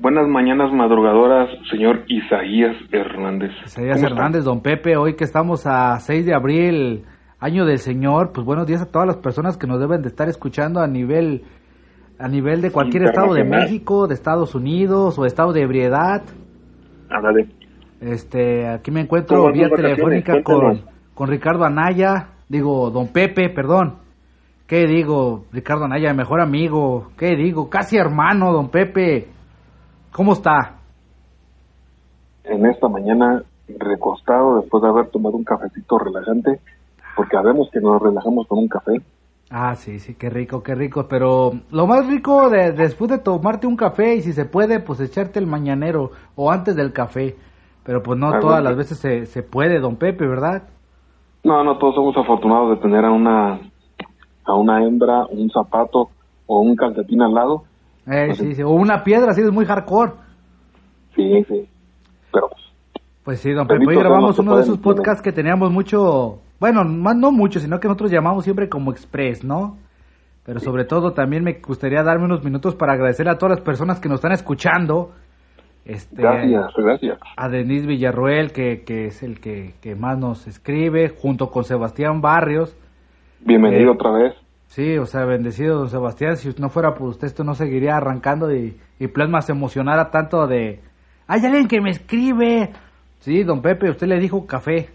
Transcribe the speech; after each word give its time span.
Buenas 0.00 0.28
mañanas 0.28 0.72
madrugadoras, 0.72 1.50
señor 1.68 2.04
Isaías 2.06 2.76
Hernández. 2.92 3.50
Isaías. 3.66 4.00
Hernández, 4.00 4.44
don 4.44 4.60
Pepe, 4.62 4.96
hoy 4.96 5.16
que 5.16 5.24
estamos 5.24 5.66
a 5.66 5.98
6 5.98 6.24
de 6.24 6.34
abril, 6.34 7.04
año 7.40 7.64
del 7.64 7.78
Señor, 7.78 8.30
pues 8.32 8.46
buenos 8.46 8.68
días 8.68 8.80
a 8.80 8.86
todas 8.86 9.08
las 9.08 9.16
personas 9.16 9.56
que 9.56 9.66
nos 9.66 9.80
deben 9.80 10.02
de 10.02 10.08
estar 10.08 10.28
escuchando 10.28 10.78
a 10.78 10.86
nivel 10.86 11.42
a 12.16 12.28
nivel 12.28 12.60
de 12.60 12.70
cualquier 12.70 13.06
estado 13.06 13.34
de. 13.34 13.42
México, 13.42 14.06
de 14.06 14.14
Estados 14.14 14.54
Unidos 14.54 15.18
o 15.18 15.26
estado 15.26 15.52
de 15.52 15.62
ebriedad. 15.62 16.22
Ándale. 17.10 17.48
Este, 18.00 18.68
aquí 18.68 18.92
me 18.92 19.00
encuentro 19.00 19.38
¿Cómo 19.38 19.48
van 19.48 19.54
vía 19.54 19.68
telefónica 19.68 20.44
con, 20.44 20.80
con 21.12 21.28
Ricardo 21.28 21.64
Anaya, 21.64 22.28
digo, 22.48 22.90
don 22.90 23.08
Pepe, 23.08 23.50
perdón. 23.50 23.96
¿Qué 24.68 24.86
digo? 24.86 25.46
Ricardo 25.50 25.86
Anaya, 25.86 26.14
mejor 26.14 26.40
amigo. 26.40 27.08
¿Qué 27.18 27.34
digo? 27.34 27.68
Casi 27.68 27.96
hermano, 27.96 28.52
don 28.52 28.68
Pepe. 28.68 29.37
¿Cómo 30.12 30.32
está? 30.32 30.78
En 32.44 32.66
esta 32.66 32.88
mañana 32.88 33.42
recostado 33.78 34.60
después 34.60 34.82
de 34.82 34.88
haber 34.88 35.10
tomado 35.10 35.36
un 35.36 35.44
cafecito 35.44 35.98
relajante, 35.98 36.60
porque 37.16 37.36
sabemos 37.36 37.68
que 37.72 37.80
nos 37.80 38.00
relajamos 38.00 38.46
con 38.46 38.58
un 38.58 38.68
café. 38.68 39.02
Ah, 39.50 39.74
sí, 39.74 39.98
sí, 39.98 40.14
qué 40.14 40.28
rico, 40.28 40.62
qué 40.62 40.74
rico. 40.74 41.06
Pero 41.08 41.52
lo 41.70 41.86
más 41.86 42.06
rico 42.06 42.50
de, 42.50 42.72
después 42.72 43.10
de 43.10 43.18
tomarte 43.18 43.66
un 43.66 43.76
café 43.76 44.14
y 44.16 44.22
si 44.22 44.32
se 44.32 44.44
puede, 44.44 44.80
pues 44.80 45.00
echarte 45.00 45.38
el 45.38 45.46
mañanero 45.46 46.10
o 46.36 46.50
antes 46.50 46.76
del 46.76 46.92
café. 46.92 47.36
Pero 47.84 48.02
pues 48.02 48.18
no 48.18 48.38
todas 48.40 48.62
las 48.62 48.76
veces 48.76 48.98
se, 48.98 49.24
se 49.24 49.42
puede, 49.42 49.80
don 49.80 49.96
Pepe, 49.96 50.26
¿verdad? 50.26 50.64
No, 51.44 51.64
no, 51.64 51.78
todos 51.78 51.94
somos 51.94 52.14
afortunados 52.16 52.76
de 52.76 52.82
tener 52.82 53.04
a 53.04 53.10
una 53.10 53.60
a 54.44 54.54
una 54.54 54.84
hembra, 54.84 55.26
un 55.26 55.50
zapato 55.50 56.08
o 56.46 56.60
un 56.60 56.74
calcetín 56.74 57.22
al 57.22 57.34
lado. 57.34 57.64
Eh, 58.10 58.34
sí, 58.34 58.54
sí. 58.54 58.62
O 58.62 58.70
una 58.70 59.02
piedra, 59.04 59.32
sí, 59.34 59.42
es 59.42 59.52
muy 59.52 59.64
hardcore. 59.66 60.12
Sí, 61.14 61.44
sí. 61.48 61.68
Pero 62.32 62.48
pues, 62.48 62.62
Pues 63.24 63.40
sí, 63.40 63.52
don 63.52 63.66
Pepe, 63.66 63.86
hoy 63.86 63.96
grabamos 63.96 64.38
uno 64.38 64.56
de 64.56 64.62
esos 64.62 64.78
podcasts 64.78 65.22
que 65.22 65.32
teníamos 65.32 65.70
mucho, 65.70 66.38
bueno, 66.58 66.84
más 66.84 67.16
no 67.16 67.32
mucho, 67.32 67.60
sino 67.60 67.78
que 67.80 67.88
nosotros 67.88 68.10
llamamos 68.10 68.44
siempre 68.44 68.68
como 68.68 68.90
Express, 68.92 69.44
¿no? 69.44 69.76
Pero 70.44 70.60
sobre 70.60 70.84
todo 70.86 71.12
también 71.12 71.44
me 71.44 71.60
gustaría 71.60 72.02
darme 72.02 72.24
unos 72.24 72.42
minutos 72.42 72.74
para 72.74 72.94
agradecer 72.94 73.28
a 73.28 73.36
todas 73.36 73.58
las 73.58 73.60
personas 73.64 74.00
que 74.00 74.08
nos 74.08 74.16
están 74.16 74.32
escuchando. 74.32 75.10
Este, 75.84 76.22
gracias, 76.22 76.72
gracias. 76.76 77.18
a 77.36 77.48
Denise 77.48 77.86
Villarruel, 77.86 78.52
que, 78.52 78.82
que 78.84 79.06
es 79.06 79.22
el 79.22 79.40
que, 79.40 79.74
que 79.82 79.94
más 79.94 80.18
nos 80.18 80.46
escribe, 80.46 81.10
junto 81.10 81.50
con 81.50 81.64
Sebastián 81.64 82.20
Barrios. 82.22 82.74
Bienvenido 83.40 83.92
Eh, 83.92 83.94
otra 83.94 84.10
vez. 84.12 84.34
Sí, 84.68 84.98
o 84.98 85.06
sea, 85.06 85.24
bendecido 85.24 85.78
don 85.78 85.88
Sebastián, 85.88 86.36
si 86.36 86.50
no 86.60 86.68
fuera 86.68 86.94
por 86.94 87.08
usted 87.08 87.26
esto 87.26 87.42
no 87.42 87.54
seguiría 87.54 87.96
arrancando 87.96 88.54
y, 88.54 88.76
y 88.98 89.08
Plasma 89.08 89.40
se 89.40 89.52
emocionara 89.52 90.10
tanto 90.10 90.46
de... 90.46 90.80
¡Hay 91.26 91.44
alguien 91.44 91.66
que 91.68 91.80
me 91.80 91.90
escribe! 91.90 92.70
Sí, 93.20 93.42
don 93.42 93.62
Pepe, 93.62 93.90
usted 93.90 94.06
le 94.06 94.20
dijo 94.20 94.46
café. 94.46 94.88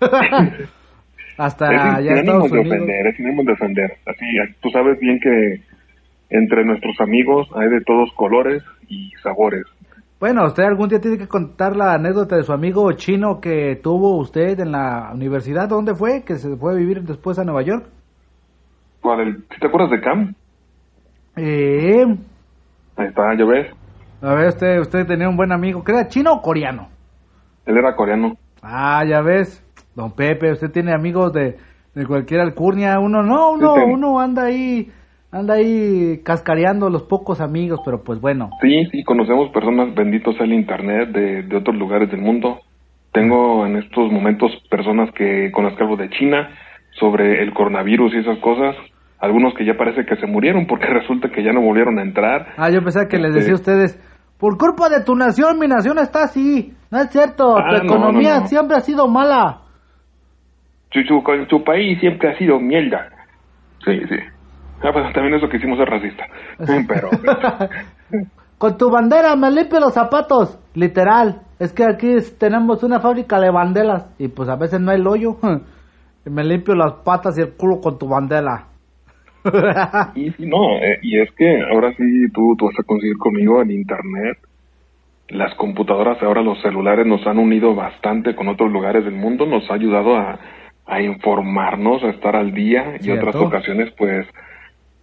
Hasta 1.38 1.66
es 1.74 1.80
allá 1.82 2.16
sin 2.16 2.18
Estados 2.18 2.50
de 2.50 2.58
Unidos. 2.58 2.76
ofender, 2.76 3.06
es 3.06 3.16
sin 3.16 3.26
ánimo 3.26 3.42
de 3.44 3.52
ofender. 3.52 3.92
Así, 4.06 4.24
tú 4.60 4.70
sabes 4.70 4.98
bien 4.98 5.20
que 5.20 5.62
entre 6.30 6.64
nuestros 6.64 6.98
amigos 7.00 7.48
hay 7.54 7.68
de 7.68 7.82
todos 7.82 8.10
colores 8.16 8.62
y 8.88 9.10
sabores. 9.22 9.64
Bueno, 10.18 10.46
usted 10.46 10.62
algún 10.64 10.88
día 10.88 11.00
tiene 11.00 11.18
que 11.18 11.28
contar 11.28 11.76
la 11.76 11.92
anécdota 11.94 12.36
de 12.36 12.42
su 12.42 12.52
amigo 12.52 12.90
chino 12.92 13.38
que 13.40 13.78
tuvo 13.82 14.16
usted 14.16 14.58
en 14.58 14.72
la 14.72 15.10
universidad. 15.12 15.68
¿Dónde 15.68 15.94
fue? 15.94 16.24
Que 16.24 16.36
se 16.36 16.56
fue 16.56 16.72
a 16.72 16.76
vivir 16.76 17.02
después 17.02 17.38
a 17.38 17.44
Nueva 17.44 17.60
York. 17.62 17.86
¿Cuál? 19.06 19.20
El, 19.20 19.36
¿sí 19.36 19.60
¿Te 19.60 19.68
acuerdas 19.68 19.90
de 19.92 20.00
Cam? 20.00 20.34
Eh, 21.36 22.04
Ahí 22.96 23.06
está, 23.06 23.22
ya 23.38 23.44
ves. 23.44 23.68
a 24.20 24.34
ver, 24.34 24.48
usted, 24.48 24.80
usted 24.80 25.06
tenía 25.06 25.28
un 25.28 25.36
buen 25.36 25.52
amigo. 25.52 25.84
¿Que 25.84 25.92
era 25.92 26.08
chino 26.08 26.32
o 26.32 26.42
coreano? 26.42 26.88
Él 27.66 27.76
era 27.76 27.94
coreano. 27.94 28.36
Ah, 28.62 29.04
ya 29.08 29.20
ves, 29.20 29.62
don 29.94 30.10
Pepe, 30.10 30.50
usted 30.50 30.72
tiene 30.72 30.92
amigos 30.92 31.32
de, 31.32 31.56
de 31.94 32.04
cualquier 32.04 32.40
alcurnia, 32.40 32.98
uno 32.98 33.22
no, 33.22 33.52
uno, 33.52 33.74
Sí, 33.76 33.80
uno 33.86 34.18
anda 34.18 34.46
ahí, 34.46 34.90
anda 35.30 35.54
ahí 35.54 36.20
cascareando 36.24 36.90
los 36.90 37.04
pocos 37.04 37.40
amigos, 37.40 37.78
pero 37.84 38.02
pues 38.02 38.20
bueno, 38.20 38.50
Sí, 38.60 38.86
sí, 38.90 39.04
conocemos 39.04 39.50
personas 39.50 39.94
benditos 39.94 40.34
el 40.40 40.52
internet 40.52 41.10
de, 41.10 41.42
de 41.44 41.56
otros 41.56 41.76
lugares 41.76 42.10
del 42.10 42.22
mundo. 42.22 42.58
Tengo 43.12 43.64
en 43.66 43.76
estos 43.76 44.10
momentos 44.10 44.50
personas 44.68 45.12
que 45.12 45.52
con 45.52 45.64
las 45.64 45.76
que 45.76 45.84
hablo 45.84 45.96
de 45.96 46.10
China 46.10 46.48
sobre 46.98 47.40
el 47.42 47.54
coronavirus 47.54 48.14
y 48.14 48.18
esas 48.18 48.38
cosas. 48.38 48.74
Algunos 49.18 49.54
que 49.54 49.64
ya 49.64 49.74
parece 49.78 50.04
que 50.04 50.16
se 50.16 50.26
murieron 50.26 50.66
porque 50.66 50.86
resulta 51.00 51.28
que 51.30 51.42
ya 51.42 51.52
no 51.52 51.60
volvieron 51.62 51.98
a 51.98 52.02
entrar. 52.02 52.48
ah, 52.56 52.70
yo 52.70 52.80
pensaba 52.82 53.06
que 53.08 53.18
les 53.18 53.34
decía 53.34 53.52
a 53.52 53.56
Este- 53.56 53.72
ustedes, 53.72 54.00
por 54.38 54.58
culpa 54.58 54.88
de 54.90 55.02
tu 55.02 55.14
nación, 55.14 55.58
mi 55.58 55.66
nación 55.66 55.98
está 55.98 56.24
así, 56.24 56.74
no 56.90 56.98
es 57.00 57.08
cierto, 57.10 57.56
Ah, 57.56 57.78
tu 57.80 57.86
no, 57.86 57.94
economía 57.94 58.34
no, 58.36 58.40
no. 58.42 58.46
siempre 58.46 58.76
ha 58.76 58.80
sido 58.80 59.08
mala. 59.08 59.60
Su, 60.92 61.00
su, 61.02 61.22
su 61.48 61.64
país 61.64 61.98
siempre 62.00 62.30
ha 62.30 62.38
sido 62.38 62.58
mierda. 62.60 63.08
Sí, 63.84 63.98
sí. 64.08 64.16
Ah, 64.82 64.90
pues 64.92 65.10
también 65.14 65.34
eso 65.34 65.48
que 65.48 65.56
hicimos 65.56 65.78
es 65.80 65.86
racista. 65.88 66.24
Pero, 66.88 67.08
Con 68.58 68.76
tu 68.78 68.90
bandera 68.90 69.34
me 69.36 69.50
limpio 69.50 69.80
los 69.80 69.92
zapatos, 69.94 70.58
literal, 70.74 71.40
es 71.58 71.72
que 71.72 71.84
aquí 71.84 72.16
tenemos 72.38 72.82
una 72.82 73.00
fábrica 73.00 73.38
de 73.40 73.50
banderas 73.50 74.06
y 74.18 74.28
pues 74.28 74.48
a 74.48 74.56
veces 74.56 74.80
no 74.80 74.90
hay 74.92 75.00
hoyo, 75.00 75.36
y 76.24 76.30
me 76.30 76.44
limpio 76.44 76.74
las 76.74 76.94
patas 77.04 77.36
y 77.38 77.42
el 77.42 77.54
culo 77.56 77.80
con 77.82 77.98
tu 77.98 78.08
bandera. 78.08 78.66
y 80.14 80.30
sí, 80.32 80.46
no, 80.46 80.76
eh, 80.78 80.98
y 81.02 81.18
es 81.20 81.30
que 81.32 81.62
ahora 81.72 81.94
sí 81.96 82.04
tú, 82.32 82.54
tú 82.56 82.66
vas 82.66 82.78
a 82.78 82.82
conseguir 82.84 83.16
conmigo 83.18 83.60
en 83.62 83.70
internet. 83.70 84.38
Las 85.28 85.54
computadoras, 85.56 86.22
ahora 86.22 86.42
los 86.42 86.60
celulares 86.62 87.04
nos 87.06 87.26
han 87.26 87.38
unido 87.38 87.74
bastante 87.74 88.36
con 88.36 88.48
otros 88.48 88.70
lugares 88.70 89.04
del 89.04 89.14
mundo, 89.14 89.44
nos 89.46 89.68
ha 89.70 89.74
ayudado 89.74 90.16
a, 90.16 90.38
a 90.86 91.02
informarnos, 91.02 92.02
a 92.04 92.10
estar 92.10 92.36
al 92.36 92.54
día 92.54 92.96
y 93.00 93.04
Cierto. 93.04 93.26
otras 93.28 93.36
ocasiones 93.42 93.92
pues 93.98 94.26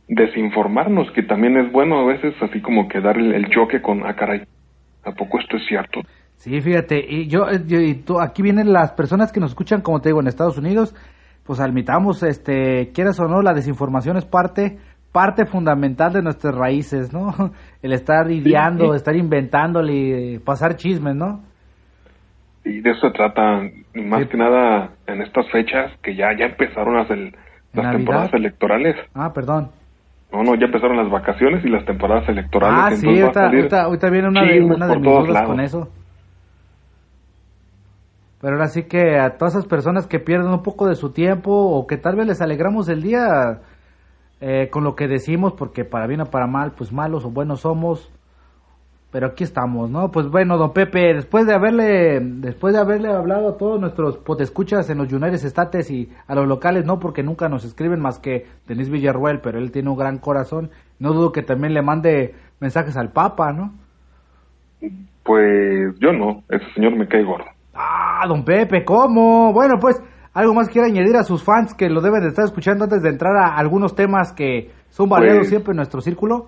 desinformarnos, 0.07 1.11
que 1.11 1.23
también 1.23 1.57
es 1.57 1.71
bueno 1.71 1.99
a 1.99 2.05
veces 2.05 2.33
así 2.41 2.61
como 2.61 2.87
que 2.87 3.01
dar 3.01 3.17
el, 3.17 3.33
el 3.33 3.49
choque 3.49 3.81
con, 3.81 4.05
ah 4.05 4.15
caray, 4.15 4.43
¿a 5.03 5.11
poco 5.13 5.39
esto 5.39 5.57
es 5.57 5.65
cierto? 5.67 6.01
Sí, 6.37 6.59
fíjate, 6.61 7.05
y 7.07 7.27
yo, 7.27 7.47
yo- 7.67 7.79
y 7.79 7.95
tú- 7.95 8.19
aquí 8.19 8.41
vienen 8.41 8.73
las 8.73 8.91
personas 8.91 9.31
que 9.31 9.39
nos 9.39 9.51
escuchan, 9.51 9.81
como 9.81 10.01
te 10.01 10.09
digo, 10.09 10.19
en 10.19 10.27
Estados 10.27 10.57
Unidos, 10.57 10.93
pues 11.45 11.59
admitamos, 11.59 12.23
este, 12.23 12.91
quieras 12.93 13.19
o 13.19 13.25
no, 13.27 13.41
la 13.41 13.53
desinformación 13.53 14.17
es 14.17 14.25
parte, 14.25 14.77
parte 15.11 15.45
fundamental 15.45 16.13
de 16.13 16.21
nuestras 16.21 16.55
raíces, 16.55 17.11
¿no? 17.13 17.33
El 17.81 17.93
estar 17.93 18.29
ideando, 18.31 18.91
sí. 18.91 18.95
estar 18.97 19.15
inventándole, 19.15 20.39
pasar 20.45 20.75
chismes, 20.75 21.15
¿no? 21.15 21.41
Y 22.65 22.79
de 22.79 22.91
eso 22.91 23.07
se 23.07 23.11
trata, 23.13 23.59
más 23.93 24.21
Sí. 24.23 24.27
que 24.29 24.37
nada 24.37 24.91
en 25.07 25.21
estas 25.21 25.49
fechas 25.51 25.91
que 26.01 26.15
ya, 26.15 26.27
ya 26.37 26.45
empezaron 26.45 26.95
las, 26.95 27.09
el- 27.11 27.35
las 27.73 27.91
temporadas 27.95 28.33
electorales. 28.33 28.95
Ah, 29.15 29.33
perdón. 29.33 29.69
No, 30.31 30.43
no, 30.43 30.55
ya 30.55 30.65
empezaron 30.65 30.95
las 30.97 31.09
vacaciones 31.11 31.63
y 31.65 31.69
las 31.69 31.83
temporadas 31.85 32.27
electorales. 32.29 32.79
Ah, 32.79 32.95
sí, 32.95 33.07
ahorita, 33.19 33.45
ahorita, 33.47 33.81
ahorita 33.83 34.09
viene 34.09 34.27
una 34.29 34.43
de, 34.45 34.61
una 34.61 34.87
mis 34.87 35.01
dudas 35.03 35.29
lados. 35.29 35.47
con 35.49 35.59
eso. 35.59 35.89
Pero 38.43 38.55
ahora 38.57 38.67
sí 38.67 38.83
que 38.83 39.17
a 39.17 39.37
todas 39.37 39.55
esas 39.55 39.67
personas 39.67 40.05
que 40.05 40.19
pierden 40.19 40.51
un 40.51 40.63
poco 40.63 40.85
de 40.85 40.95
su 40.95 41.13
tiempo 41.13 41.49
o 41.49 41.87
que 41.87 41.95
tal 41.95 42.17
vez 42.17 42.27
les 42.27 42.41
alegramos 42.41 42.89
el 42.89 43.01
día 43.01 43.61
eh, 44.41 44.67
con 44.69 44.83
lo 44.83 44.97
que 44.97 45.07
decimos, 45.07 45.53
porque 45.53 45.85
para 45.85 46.07
bien 46.07 46.19
o 46.19 46.25
para 46.25 46.45
mal, 46.45 46.73
pues 46.77 46.91
malos 46.91 47.23
o 47.23 47.29
buenos 47.29 47.61
somos. 47.61 48.11
Pero 49.13 49.27
aquí 49.27 49.45
estamos, 49.45 49.89
¿no? 49.89 50.11
Pues 50.11 50.27
bueno, 50.27 50.57
don 50.57 50.73
Pepe, 50.73 51.13
después 51.13 51.47
de 51.47 51.53
haberle, 51.53 52.19
después 52.19 52.73
de 52.73 52.81
haberle 52.81 53.13
hablado 53.13 53.47
a 53.47 53.57
todos 53.57 53.79
nuestros 53.79 54.17
potescuchas 54.17 54.89
en 54.89 54.97
los 54.97 55.13
United 55.13 55.35
States 55.35 55.89
y 55.89 56.09
a 56.27 56.35
los 56.35 56.45
locales, 56.45 56.83
no, 56.83 56.99
porque 56.99 57.23
nunca 57.23 57.47
nos 57.47 57.63
escriben 57.63 58.01
más 58.01 58.19
que 58.19 58.45
Denis 58.67 58.89
Villarruel, 58.89 59.39
pero 59.39 59.57
él 59.57 59.71
tiene 59.71 59.89
un 59.89 59.97
gran 59.97 60.17
corazón. 60.17 60.69
No 60.99 61.13
dudo 61.13 61.31
que 61.31 61.43
también 61.43 61.73
le 61.73 61.81
mande 61.81 62.35
mensajes 62.59 62.97
al 62.97 63.13
Papa, 63.13 63.53
¿no? 63.53 63.71
Pues 65.23 65.97
yo 66.01 66.11
no, 66.11 66.43
ese 66.49 66.65
señor 66.73 66.97
me 66.97 67.07
cae 67.07 67.23
gordo. 67.23 67.52
Ah, 68.23 68.27
don 68.27 68.45
Pepe, 68.45 68.85
¿cómo? 68.85 69.51
Bueno, 69.51 69.73
pues, 69.81 70.01
algo 70.33 70.53
más 70.53 70.69
quiere 70.69 70.87
añadir 70.87 71.17
a 71.17 71.23
sus 71.23 71.43
fans 71.43 71.73
que 71.73 71.89
lo 71.89 71.99
deben 71.99 72.21
de 72.21 72.29
estar 72.29 72.45
escuchando 72.45 72.85
antes 72.85 73.01
de 73.03 73.09
entrar 73.09 73.35
a 73.35 73.57
algunos 73.57 73.95
temas 73.95 74.31
que 74.31 74.71
son 74.89 75.09
variados 75.09 75.39
Pues- 75.39 75.49
siempre 75.49 75.71
en 75.71 75.77
nuestro 75.77 75.99
círculo. 75.99 76.47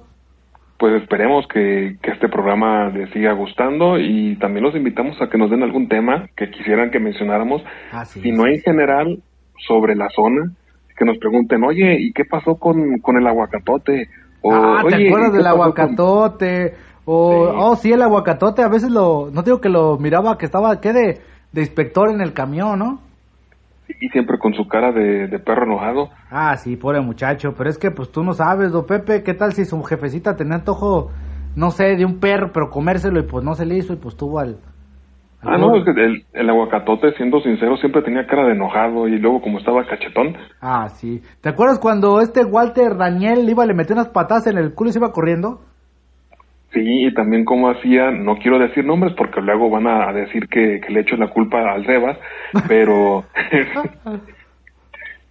pues 0.77 1.01
esperemos 1.01 1.45
que, 1.53 1.95
que 2.01 2.11
este 2.11 2.27
programa 2.29 2.89
les 2.89 3.09
siga 3.11 3.31
gustando 3.33 3.97
y 3.97 4.35
también 4.39 4.63
los 4.65 4.75
invitamos 4.75 5.15
a 5.21 5.29
que 5.29 5.37
nos 5.37 5.49
den 5.49 5.63
algún 5.63 5.87
tema 5.87 6.27
que 6.35 6.49
quisieran 6.49 6.91
que 6.91 6.99
mencionáramos, 6.99 7.61
Así 7.93 8.19
si 8.21 8.29
es. 8.29 8.37
no 8.37 8.45
en 8.45 8.59
general 8.59 9.19
sobre 9.67 9.95
la 9.95 10.07
zona, 10.15 10.51
que 10.97 11.05
nos 11.05 11.17
pregunten, 11.17 11.63
oye, 11.63 11.97
¿y 11.99 12.11
qué 12.13 12.23
pasó 12.25 12.55
con, 12.55 12.99
con 12.99 13.15
el 13.17 13.25
aguacatote? 13.27 14.07
O, 14.41 14.53
ah, 14.53 14.79
¿te 14.81 14.87
"Oye, 14.95 15.03
¿y 15.03 15.07
acuerdas 15.07 15.31
del 15.33 15.43
pasó 15.43 15.55
con-" 15.55 15.61
aguacatote? 15.65 16.73
O, 17.05 17.31
Sí. 17.51 17.55
oh, 17.57 17.75
sí, 17.77 17.91
el 17.93 18.01
aguacatote, 18.01 18.61
a 18.63 18.67
veces 18.67 18.91
lo, 18.91 19.29
no 19.31 19.43
digo 19.43 19.61
que 19.61 19.69
lo 19.69 19.97
miraba 19.97 20.37
que 20.37 20.45
estaba, 20.45 20.81
¿qué? 20.81 20.91
De, 20.91 21.21
de 21.55 21.61
inspector 21.61 22.09
en 22.11 22.19
el 22.19 22.33
camión, 22.33 22.77
¿no? 22.77 22.99
Y 24.01 24.09
siempre 24.09 24.37
con 24.37 24.53
su 24.53 24.67
cara 24.67 24.91
de, 24.91 25.27
de 25.27 25.39
perro 25.39 25.63
enojado. 25.63 26.09
Ah, 26.29 26.57
sí, 26.57 26.75
pobre 26.75 26.99
muchacho, 26.99 27.53
pero 27.57 27.69
es 27.69 27.77
que 27.77 27.91
pues 27.91 28.11
tú 28.11 28.23
no 28.23 28.33
sabes, 28.33 28.71
do 28.73 28.85
Pepe, 28.85 29.23
¿qué 29.23 29.33
tal 29.33 29.53
si 29.53 29.63
su 29.63 29.81
jefecita 29.83 30.35
tenía 30.35 30.55
antojo, 30.55 31.11
no 31.55 31.71
sé, 31.71 31.95
de 31.95 32.03
un 32.03 32.19
perro, 32.19 32.51
pero 32.53 32.69
comérselo 32.69 33.19
y 33.21 33.23
pues 33.23 33.45
no 33.45 33.53
se 33.53 33.65
le 33.65 33.77
hizo 33.77 33.93
y 33.93 33.95
pues 33.95 34.17
tuvo 34.17 34.39
al... 34.39 34.57
al 35.41 35.53
Ah, 35.53 35.57
no, 35.57 35.77
es 35.77 35.85
que 35.85 35.91
el, 35.91 36.25
el 36.33 36.49
aguacatote, 36.49 37.13
siendo 37.15 37.39
sincero, 37.39 37.77
siempre 37.77 38.01
tenía 38.01 38.25
cara 38.27 38.45
de 38.47 38.53
enojado 38.53 39.07
y 39.07 39.17
luego 39.17 39.39
como 39.41 39.59
estaba 39.59 39.85
cachetón, 39.85 40.35
Ah, 40.59 40.89
sí. 40.89 41.21
¿Te 41.41 41.49
acuerdas 41.49 41.79
cuando 41.79 42.19
este 42.19 42.43
Walter 42.43 42.97
Daniel 42.97 43.47
iba, 43.47 43.65
le 43.65 43.73
metió 43.75 43.93
unas 43.95 44.09
patadas 44.09 44.47
en 44.47 44.57
el 44.57 44.73
culo 44.73 44.89
y 44.89 44.93
se 44.93 44.99
iba 44.99 45.13
corriendo? 45.13 45.61
Sí, 46.75 47.05
y 47.07 47.13
también 47.15 47.43
como 47.45 47.69
hacía, 47.71 48.11
no 48.11 48.35
quiero 48.37 48.59
decir 48.59 48.85
nombres 48.85 49.13
porque 49.17 49.41
luego 49.41 49.69
van 49.71 49.87
a 49.87 50.13
decir 50.13 50.47
que, 50.47 50.79
que 50.85 50.93
le 50.93 50.99
echo 50.99 51.15
la 51.17 51.29
culpa 51.29 51.71
al 51.71 51.83
Rebas, 51.85 52.17
pero 52.67 53.25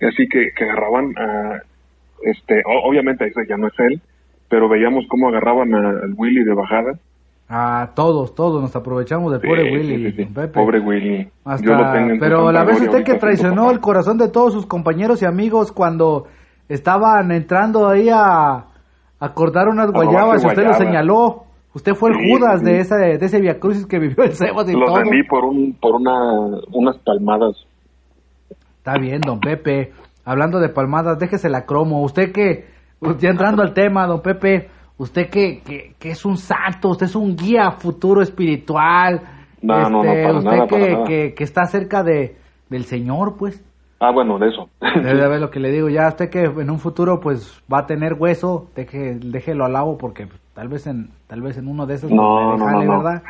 así 0.00 0.28
que, 0.28 0.48
que 0.56 0.64
agarraban 0.64 1.12
a, 1.16 1.60
este, 2.22 2.62
obviamente 2.86 3.26
ese 3.26 3.46
ya 3.48 3.56
no 3.56 3.68
es 3.68 3.74
él, 3.78 4.00
pero 4.48 4.68
veíamos 4.68 5.04
cómo 5.08 5.28
agarraban 5.28 5.74
a- 5.74 5.90
al 6.04 6.14
Willy 6.16 6.44
de 6.44 6.54
bajada. 6.54 6.98
Ah, 7.48 7.90
todos, 7.94 8.34
todos 8.34 8.62
nos 8.62 8.74
aprovechamos 8.74 9.30
del 9.32 9.40
Sí, 9.42 9.46
pobre 9.46 9.64
Willy, 9.70 10.10
sí, 10.10 10.16
sí. 10.16 10.24
Pepe. 10.24 10.48
Pobre 10.48 10.80
Willy. 10.80 11.28
Hasta- 11.44 11.66
Yo 11.66 11.74
lo 11.76 11.92
tengo 11.92 12.16
pero 12.18 12.50
la 12.50 12.64
vez 12.64 12.80
usted 12.80 13.04
que 13.04 13.14
traicionó 13.14 13.70
el 13.70 13.80
corazón 13.80 14.16
de 14.16 14.28
todos 14.30 14.52
sus 14.54 14.66
compañeros 14.66 15.20
y 15.22 15.26
amigos 15.26 15.70
cuando 15.70 16.26
estaban 16.68 17.30
entrando 17.32 17.86
ahí 17.88 18.08
a, 18.10 18.64
a 19.24 19.32
cortar 19.34 19.68
unas 19.68 19.86
robarse 19.86 20.06
guayabas 20.06 20.44
y 20.44 20.46
usted 20.46 20.62
lo 20.62 20.68
guayabas. 20.70 20.78
señaló. 20.78 21.42
Usted 21.74 21.94
fue 21.94 22.10
el 22.10 22.16
Sí, 22.16 22.30
Judas 22.30 22.60
sí. 22.60 22.66
de 22.66 22.78
ese 22.80 22.94
de 22.96 23.26
ese 23.26 23.40
Via 23.40 23.58
Crucis 23.58 23.86
que 23.86 23.98
vivió 23.98 24.22
el 24.24 24.32
Sebas 24.32 24.68
y 24.68 24.72
Los 24.74 24.84
todo. 24.86 24.98
vendí 25.02 25.22
por 25.28 25.44
un, 25.44 25.74
por 25.80 25.96
una, 25.96 26.60
unas 26.72 26.96
palmadas. 26.98 27.56
Está 28.78 28.98
bien, 28.98 29.20
don 29.20 29.40
Pepe. 29.40 29.92
Hablando 30.24 30.58
de 30.60 30.68
palmadas, 30.68 31.18
déjese 31.18 31.48
la 31.48 31.64
cromo. 31.66 32.02
Usted 32.02 32.32
que, 32.32 32.66
ya 33.18 33.30
entrando 33.30 33.62
al 33.62 33.74
tema, 33.74 34.06
don 34.06 34.22
Pepe, 34.22 34.68
usted 34.98 35.28
que, 35.30 35.60
que, 35.64 35.94
que 35.98 36.10
es 36.10 36.24
un 36.24 36.36
santo, 36.36 36.90
usted 36.90 37.06
es 37.06 37.16
un 37.16 37.34
guía 37.36 37.70
futuro 37.72 38.22
espiritual. 38.22 39.20
No, 39.62 39.80
no, 39.88 40.02
no, 40.02 40.02
para 40.02 40.38
usted 40.38 40.50
nada, 40.50 40.66
que, 40.66 40.76
para 40.76 40.92
nada. 40.92 41.04
que, 41.06 41.34
que 41.34 41.44
está 41.44 41.64
cerca 41.64 42.02
de, 42.02 42.36
del 42.70 42.84
Señor, 42.84 43.36
pues. 43.38 43.62
Ah, 44.06 44.10
bueno, 44.12 44.38
de 44.38 44.48
eso. 44.48 44.68
Debe 45.02 45.28
ver 45.28 45.40
lo 45.40 45.50
que 45.50 45.60
le 45.60 45.70
digo. 45.70 45.88
Ya 45.88 46.08
usted 46.08 46.28
que 46.30 46.42
en 46.42 46.70
un 46.70 46.78
futuro 46.78 47.20
pues 47.20 47.62
va 47.72 47.80
a 47.80 47.86
tener 47.86 48.14
hueso, 48.18 48.68
deje, 48.76 49.18
déjelo 49.20 49.64
al 49.64 49.72
lado 49.72 49.96
porque 49.98 50.28
tal 50.54 50.68
vez 50.68 50.86
en 50.86 51.10
tal 51.26 51.40
vez 51.42 51.56
en 51.58 51.68
uno 51.68 51.86
de 51.86 51.94
esos 51.94 52.10
No, 52.10 52.56
no, 52.56 52.70
no. 52.82 53.02
¿verdad? 53.02 53.22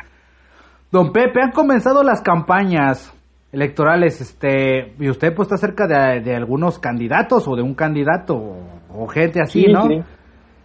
Don 0.91 1.11
Pepe, 1.11 1.41
han 1.41 1.51
comenzado 1.51 2.03
las 2.03 2.21
campañas 2.21 3.11
electorales, 3.51 4.19
este, 4.21 4.93
y 4.99 5.09
usted 5.09 5.33
pues 5.33 5.47
está 5.51 5.57
cerca 5.57 5.87
de, 5.87 6.21
de 6.21 6.35
algunos 6.35 6.77
candidatos 6.79 7.47
o 7.47 7.55
de 7.55 7.61
un 7.61 7.73
candidato 7.73 8.35
o, 8.35 8.57
o 8.93 9.07
gente 9.07 9.39
así, 9.41 9.63
Sí, 9.65 9.71
¿no? 9.71 9.83
sí. 9.83 10.01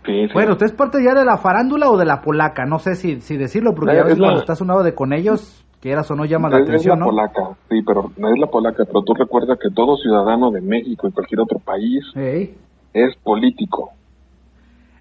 Sí. 0.06 0.26
Bueno, 0.32 0.52
¿usted 0.52 0.66
es 0.66 0.72
parte 0.72 0.98
ya 1.04 1.14
de 1.14 1.24
la 1.24 1.36
farándula 1.36 1.90
o 1.90 1.96
de 1.98 2.06
la 2.06 2.20
polaca? 2.22 2.64
No 2.64 2.78
sé 2.78 2.94
si, 2.94 3.20
si 3.20 3.36
decirlo, 3.36 3.74
porque 3.74 3.92
Eh, 3.92 3.96
ya 3.98 4.04
ves 4.04 4.18
la- 4.18 4.26
cuando 4.28 4.40
estás 4.40 4.60
un 4.60 4.68
lado 4.68 4.82
de 4.82 4.94
con 4.94 5.12
ellos, 5.12 5.64
quieras 5.80 6.10
o 6.10 6.14
no 6.14 6.24
llama 6.24 6.48
la 6.48 6.58
es, 6.58 6.62
atención, 6.64 6.98
la 6.98 7.04
¿no? 7.04 7.10
polaca, 7.10 7.56
sí, 7.68 7.82
pero 7.86 8.10
no 8.16 8.28
es 8.32 8.38
la 8.38 8.46
polaca, 8.46 8.84
pero 8.86 9.02
tú 9.02 9.14
recuerda 9.14 9.56
que 9.56 9.70
todo 9.74 9.96
ciudadano 9.96 10.50
de 10.50 10.60
México 10.60 11.08
y 11.08 11.12
cualquier 11.12 11.40
otro 11.40 11.58
país 11.58 12.04
Ey. 12.14 12.54
es 12.92 13.16
político. 13.22 13.90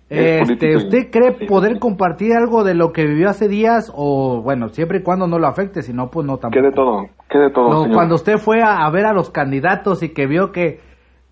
Es 0.10 0.18
Este, 0.18 0.40
político 0.40 0.70
y- 0.72 0.76
¿Usted 0.78 1.12
cree 1.12 1.48
poder 1.48 1.74
sí. 1.74 1.80
compartir 1.80 2.34
algo 2.34 2.64
de 2.64 2.74
lo 2.74 2.92
que 2.94 3.06
vivió 3.06 3.30
hace 3.30 3.48
días 3.48 3.92
o, 3.96 4.42
bueno, 4.42 4.70
siempre 4.70 5.00
y 5.00 5.04
cuando 5.04 5.28
no 5.28 5.38
lo 5.38 5.46
afecte, 5.48 5.84
si 5.84 5.94
no, 5.94 6.10
pues 6.10 6.26
no 6.26 6.38
tampoco? 6.38 6.62
¿Qué 6.62 6.68
de 6.68 6.74
todo? 6.74 7.06
¿Qué 7.30 7.38
de 7.38 7.50
todo, 7.52 7.70
No, 7.70 7.82
señor? 7.84 7.96
cuando 7.96 8.16
usted 8.16 8.38
fue 8.38 8.62
a, 8.64 8.86
a 8.86 8.90
ver 8.90 9.06
a 9.06 9.14
los 9.14 9.30
candidatos 9.30 10.02
y 10.02 10.10
que 10.10 10.26
vio 10.26 10.52
que, 10.52 10.80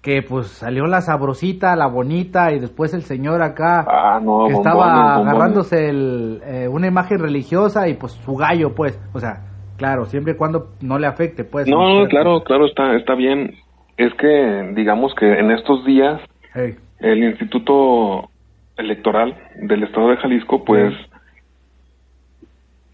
que 0.07 0.21
pues 0.21 0.48
salió 0.48 0.88
la 0.88 1.01
sabrosita, 1.01 1.75
la 1.75 1.88
bonita 1.88 2.54
y 2.54 2.59
después 2.59 2.94
el 2.94 3.01
señor 3.01 3.42
acá 3.42 3.83
Ah, 3.86 4.21
no, 4.24 4.48
que 4.48 4.54
bombones, 4.54 4.57
estaba 4.59 5.15
agarrándose 5.18 5.89
el, 5.89 6.39
eh, 6.45 6.69
una 6.69 6.88
imagen 6.88 7.19
religiosa 7.19 7.89
y 7.89 7.95
pues 7.95 8.13
su 8.13 8.38
gallo, 8.38 8.74
pues, 8.74 8.98
o 9.13 9.19
sea, 9.19 9.42
claro, 9.77 10.06
siempre 10.06 10.31
y 10.31 10.36
cuando 10.38 10.68
no 10.80 10.98
le 10.98 11.07
afecte, 11.07 11.44
pues. 11.44 11.68
No, 11.68 12.04
usted- 12.04 12.09
claro, 12.12 12.42
claro, 12.45 12.68
está, 12.68 12.95
está 12.95 13.15
bien. 13.15 13.56
Es 13.98 14.13
que, 14.13 14.71
digamos 14.75 15.13
que 15.15 15.25
en 15.39 15.51
estos 15.51 15.83
días, 15.83 16.21
el 17.00 17.24
Instituto 17.25 18.30
Electoral 18.77 19.36
del 19.62 19.83
Estado 19.83 20.07
de 20.12 20.18
Jalisco, 20.18 20.63
pues, 20.63 20.94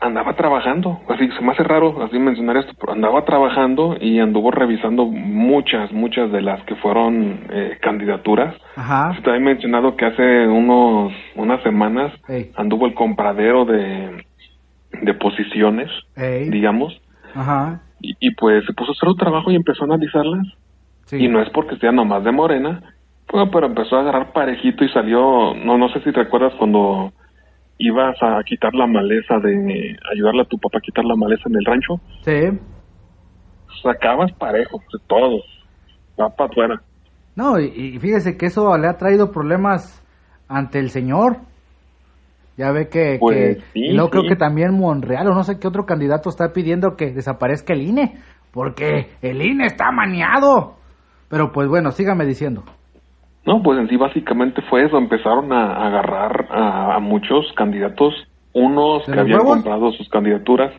andaba 0.03 0.35
trabajando. 0.35 0.99
Así, 1.07 1.27
se 1.29 1.41
me 1.41 1.51
hace 1.51 1.63
raro 1.63 2.03
así 2.03 2.19
mencionar 2.19 2.57
esto, 2.57 2.73
pero 2.79 2.93
andaba 2.93 3.23
trabajando 3.25 3.95
y 3.99 4.19
anduvo 4.19 4.51
revisando 4.51 5.05
muchas, 5.05 5.91
muchas 5.91 6.31
de 6.31 6.41
las 6.41 6.61
que 6.65 6.75
fueron 6.75 7.39
eh, 7.49 7.77
candidaturas. 7.81 8.55
Ajá, 8.75 9.13
Está 9.17 9.33
ahí 9.33 9.39
mencionado 9.39 9.95
que 9.95 10.05
hace 10.05 10.47
unos, 10.47 11.13
unas 11.35 11.61
semanas 11.63 12.11
Ey. 12.27 12.51
anduvo 12.55 12.85
el 12.85 12.93
compradero 12.93 13.65
de, 13.65 14.25
de 15.01 15.13
posiciones, 15.13 15.89
ey, 16.15 16.49
digamos, 16.49 16.99
ajá, 17.33 17.81
y, 18.01 18.15
y 18.19 18.31
pues 18.35 18.65
se 18.65 18.73
puso 18.73 18.91
a 18.91 18.93
hacer 18.93 19.09
un 19.09 19.17
trabajo 19.17 19.51
y 19.51 19.55
empezó 19.55 19.83
a 19.83 19.85
analizarlas. 19.85 20.45
sí. 21.05 21.17
Y 21.23 21.27
no 21.29 21.41
es 21.41 21.49
porque 21.51 21.77
sea 21.77 21.91
nomás 21.91 22.23
de 22.23 22.31
Morena, 22.31 22.81
bueno, 23.31 23.49
pero 23.51 23.65
empezó 23.67 23.95
a 23.95 24.01
agarrar 24.01 24.33
parejito 24.33 24.83
y 24.83 24.89
salió, 24.89 25.53
no, 25.55 25.77
no 25.77 25.89
sé 25.89 26.01
si 26.01 26.11
recuerdas 26.11 26.53
cuando 26.59 27.13
ibas 27.87 28.15
a 28.21 28.41
quitar 28.43 28.73
la 28.73 28.87
maleza 28.87 29.39
de, 29.39 29.95
ayudarle 30.13 30.41
a 30.43 30.45
tu 30.45 30.57
papá 30.57 30.77
a 30.77 30.81
quitar 30.81 31.03
la 31.05 31.15
maleza 31.15 31.43
en 31.47 31.55
el 31.55 31.65
rancho, 31.65 31.99
Sí. 32.23 32.59
sacabas 33.81 34.31
parejo, 34.33 34.77
de 34.91 34.99
todos, 35.07 35.41
va 36.19 36.29
para 36.29 36.49
afuera. 36.49 36.81
No, 37.35 37.59
y, 37.59 37.65
y 37.65 37.99
fíjese 37.99 38.37
que 38.37 38.45
eso 38.47 38.77
le 38.77 38.87
ha 38.87 38.97
traído 38.97 39.31
problemas 39.31 40.01
ante 40.47 40.79
el 40.79 40.89
señor. 40.89 41.37
Ya 42.55 42.71
ve 42.71 42.87
que, 42.87 43.17
Pues, 43.19 43.57
que- 43.57 43.61
sí, 43.73 43.79
y 43.87 43.93
luego 43.93 44.11
creo 44.11 44.23
que 44.29 44.35
también 44.35 44.77
Monreal 44.77 45.27
o 45.27 45.33
no 45.33 45.43
sé 45.43 45.59
qué 45.59 45.67
otro 45.67 45.85
candidato 45.85 46.29
está 46.29 46.53
pidiendo 46.53 46.95
que 46.95 47.11
desaparezca 47.11 47.73
el 47.73 47.81
INE, 47.81 48.21
porque 48.51 49.09
el 49.23 49.41
INE 49.41 49.65
está 49.65 49.91
maniado. 49.91 50.75
Pero 51.29 51.51
pues 51.51 51.67
bueno, 51.67 51.89
sígame 51.91 52.25
diciendo. 52.25 52.63
No, 53.45 53.61
pues 53.61 53.77
en 53.79 53.89
sí 53.89 53.97
básicamente 53.97 54.61
fue 54.63 54.85
eso, 54.85 54.97
empezaron 54.97 55.51
a, 55.51 55.73
a 55.73 55.87
agarrar 55.87 56.47
a, 56.49 56.95
a 56.95 56.99
muchos 56.99 57.51
candidatos, 57.53 58.13
unos 58.53 59.05
¿De 59.05 59.13
que 59.13 59.19
habían 59.19 59.39
huevos? 59.39 59.55
comprado 59.55 59.91
sus 59.93 60.07
candidaturas, 60.09 60.71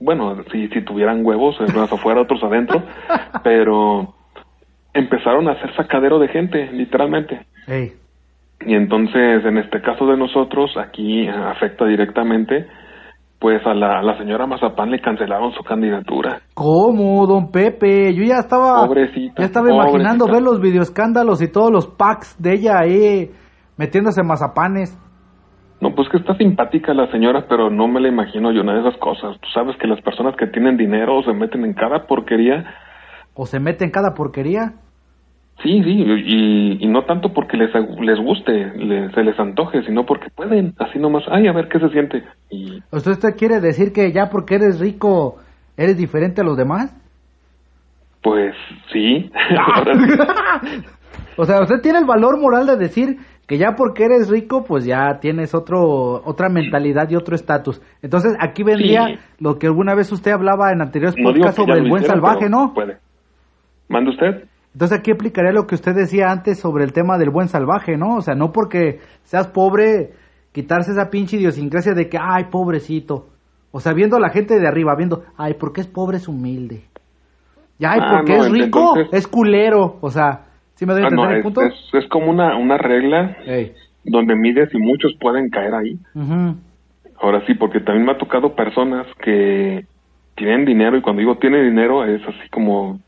bueno, 0.00 0.36
si, 0.50 0.68
si 0.68 0.80
tuvieran 0.82 1.24
huevos, 1.24 1.60
unos 1.60 1.92
afuera, 1.92 2.22
otros 2.22 2.42
adentro, 2.42 2.82
pero 3.44 4.14
empezaron 4.94 5.46
a 5.48 5.52
hacer 5.52 5.74
sacadero 5.76 6.18
de 6.18 6.28
gente, 6.28 6.70
literalmente. 6.72 7.46
Y 8.66 8.74
entonces, 8.74 9.44
en 9.44 9.58
este 9.58 9.80
caso 9.80 10.06
de 10.06 10.16
nosotros, 10.16 10.76
aquí 10.76 11.28
afecta 11.28 11.84
directamente, 11.86 12.66
pues 13.40 13.66
a 13.66 13.72
la, 13.72 14.00
a 14.00 14.02
la 14.02 14.18
señora 14.18 14.46
Mazapán 14.46 14.90
le 14.90 15.00
cancelaron 15.00 15.52
su 15.52 15.64
candidatura. 15.64 16.40
¿Cómo, 16.54 17.26
don 17.26 17.50
Pepe? 17.50 18.14
Yo 18.14 18.22
ya 18.22 18.40
estaba, 18.40 18.86
Pobrecita, 18.86 19.36
ya 19.38 19.46
estaba 19.46 19.70
imaginando 19.72 20.26
pobrecita. 20.26 20.32
ver 20.32 20.42
los 20.42 20.60
videoescándalos 20.60 21.42
y 21.42 21.50
todos 21.50 21.70
los 21.72 21.86
packs 21.88 22.36
de 22.40 22.52
ella 22.52 22.78
ahí 22.78 23.30
metiéndose 23.78 24.22
mazapanes. 24.22 24.94
No, 25.80 25.94
pues 25.94 26.10
que 26.10 26.18
está 26.18 26.36
simpática 26.36 26.92
la 26.92 27.10
señora, 27.10 27.46
pero 27.48 27.70
no 27.70 27.88
me 27.88 28.00
la 28.02 28.08
imagino 28.08 28.52
yo 28.52 28.60
una 28.60 28.74
de 28.74 28.80
esas 28.80 29.00
cosas. 29.00 29.40
Tú 29.40 29.48
sabes 29.54 29.74
que 29.78 29.86
las 29.86 30.02
personas 30.02 30.36
que 30.36 30.46
tienen 30.46 30.76
dinero 30.76 31.22
se 31.22 31.32
meten 31.32 31.64
en 31.64 31.72
cada 31.72 32.06
porquería. 32.06 32.66
O 33.34 33.46
se 33.46 33.58
mete 33.58 33.86
en 33.86 33.90
cada 33.90 34.12
porquería. 34.14 34.74
Sí, 35.62 35.82
sí, 35.82 35.90
y, 35.90 36.78
y 36.84 36.88
no 36.88 37.04
tanto 37.04 37.32
porque 37.34 37.56
les, 37.58 37.70
les 38.00 38.18
guste, 38.18 38.72
les- 38.76 39.12
se 39.12 39.22
les 39.22 39.38
antoje, 39.38 39.82
sino 39.84 40.06
porque 40.06 40.30
pueden, 40.34 40.72
así 40.78 40.98
nomás, 40.98 41.22
ay, 41.30 41.48
a 41.48 41.52
ver 41.52 41.68
qué 41.68 41.78
se 41.78 41.88
siente. 41.90 42.24
Y 42.50 42.82
¿Usted, 42.90 43.10
usted 43.12 43.36
quiere 43.36 43.60
decir 43.60 43.92
que 43.92 44.10
ya 44.12 44.30
porque 44.30 44.54
eres 44.54 44.80
rico 44.80 45.36
eres 45.76 45.96
diferente 45.98 46.40
a 46.40 46.44
los 46.44 46.56
demás? 46.56 46.96
pues 48.22 48.54
sí. 48.92 49.30
o 51.36 51.44
sea, 51.44 51.60
usted 51.62 51.80
tiene 51.82 51.98
el 51.98 52.04
valor 52.04 52.38
moral 52.40 52.66
de 52.66 52.76
decir 52.76 53.16
que 53.46 53.58
ya 53.58 53.74
porque 53.76 54.04
eres 54.04 54.28
rico, 54.30 54.64
pues 54.64 54.84
ya 54.84 55.18
tienes 55.20 55.54
otro 55.54 56.22
otra 56.24 56.48
mentalidad 56.48 57.08
y 57.10 57.16
otro 57.16 57.34
estatus. 57.34 57.80
Entonces, 58.02 58.36
aquí 58.38 58.62
vendría 58.62 59.06
Sí. 59.06 59.14
lo 59.40 59.58
que 59.58 59.66
alguna 59.66 59.94
vez 59.94 60.12
usted 60.12 60.30
hablaba 60.32 60.70
en 60.72 60.80
anteriores 60.82 61.16
no 61.18 61.32
podcasts 61.32 61.56
sobre 61.56 61.80
el 61.80 61.88
buen 61.88 62.04
salvaje, 62.04 62.48
¿no? 62.48 62.72
Puede. 62.74 62.98
¿Mande 63.88 64.10
usted? 64.10 64.44
Entonces 64.72 64.98
aquí 64.98 65.10
aplicaría 65.10 65.52
lo 65.52 65.66
que 65.66 65.74
usted 65.74 65.94
decía 65.94 66.30
antes 66.30 66.58
sobre 66.60 66.84
el 66.84 66.92
tema 66.92 67.18
del 67.18 67.30
buen 67.30 67.48
salvaje, 67.48 67.96
¿no? 67.96 68.16
O 68.16 68.20
sea, 68.22 68.34
no 68.34 68.52
porque 68.52 69.00
seas 69.24 69.48
pobre 69.48 70.12
quitarse 70.52 70.92
esa 70.92 71.10
pinche 71.10 71.36
idiosincrasia 71.36 71.92
de 71.92 72.08
que, 72.08 72.18
ay, 72.20 72.44
pobrecito. 72.50 73.26
O 73.72 73.80
sea, 73.80 73.92
viendo 73.92 74.16
a 74.16 74.20
la 74.20 74.30
gente 74.30 74.58
de 74.58 74.66
arriba, 74.68 74.94
viendo, 74.96 75.24
ay, 75.36 75.54
porque 75.54 75.80
es 75.80 75.86
pobre 75.86 76.16
es 76.18 76.28
humilde. 76.28 76.82
Y 77.78 77.84
ay, 77.84 77.98
Ah, 78.02 78.16
porque 78.18 78.36
no, 78.36 78.44
es 78.44 78.52
rico, 78.52 78.92
entonces- 78.96 79.08
es 79.12 79.26
culero. 79.26 79.98
O 80.00 80.10
sea, 80.10 80.46
¿sí 80.74 80.86
me 80.86 80.92
doy 80.92 81.02
a 81.02 81.06
Ah, 81.06 81.10
no, 81.10 81.22
entender 81.22 81.32
el 81.32 81.38
es, 81.38 81.44
punto? 81.44 81.62
es- 81.62 81.94
es 82.04 82.08
como 82.08 82.30
una, 82.30 82.56
una 82.56 82.76
regla 82.78 83.36
Ey. 83.46 83.72
donde 84.04 84.34
mides 84.36 84.72
y 84.74 84.78
muchos 84.78 85.14
pueden 85.20 85.48
caer 85.50 85.74
ahí. 85.74 85.98
Ahora 87.20 87.44
sí, 87.46 87.54
porque 87.54 87.80
también 87.80 88.06
me 88.06 88.12
ha 88.12 88.18
tocado 88.18 88.54
personas 88.54 89.06
que 89.22 89.84
tienen 90.36 90.64
dinero 90.64 90.96
y 90.96 91.02
cuando 91.02 91.20
digo 91.20 91.36
tiene 91.38 91.62
dinero 91.62 92.04
es 92.04 92.22
así 92.22 92.48
como, 92.50 92.98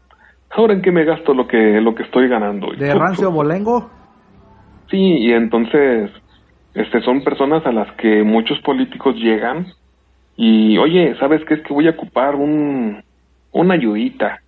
¿ahora 0.52 0.74
en 0.74 0.82
qué 0.82 0.92
me 0.92 1.04
gasto 1.04 1.34
lo 1.34 1.46
que, 1.46 1.80
lo 1.80 1.94
que 1.94 2.02
estoy 2.02 2.28
ganando? 2.28 2.72
De 2.72 2.94
rancio 2.94 3.30
bolengo. 3.30 3.90
Sí, 4.90 4.98
y 4.98 5.32
entonces 5.32 6.10
este 6.74 7.00
son 7.02 7.22
personas 7.22 7.64
a 7.66 7.72
las 7.72 7.90
que 7.96 8.22
muchos 8.22 8.58
políticos 8.60 9.16
llegan 9.16 9.66
y, 10.36 10.78
oye, 10.78 11.14
¿sabes 11.18 11.44
qué? 11.44 11.54
Es 11.54 11.62
que 11.62 11.74
voy 11.74 11.86
a 11.88 11.92
ocupar 11.92 12.34
un, 12.34 13.02
una 13.52 13.74
ayudita, 13.74 14.40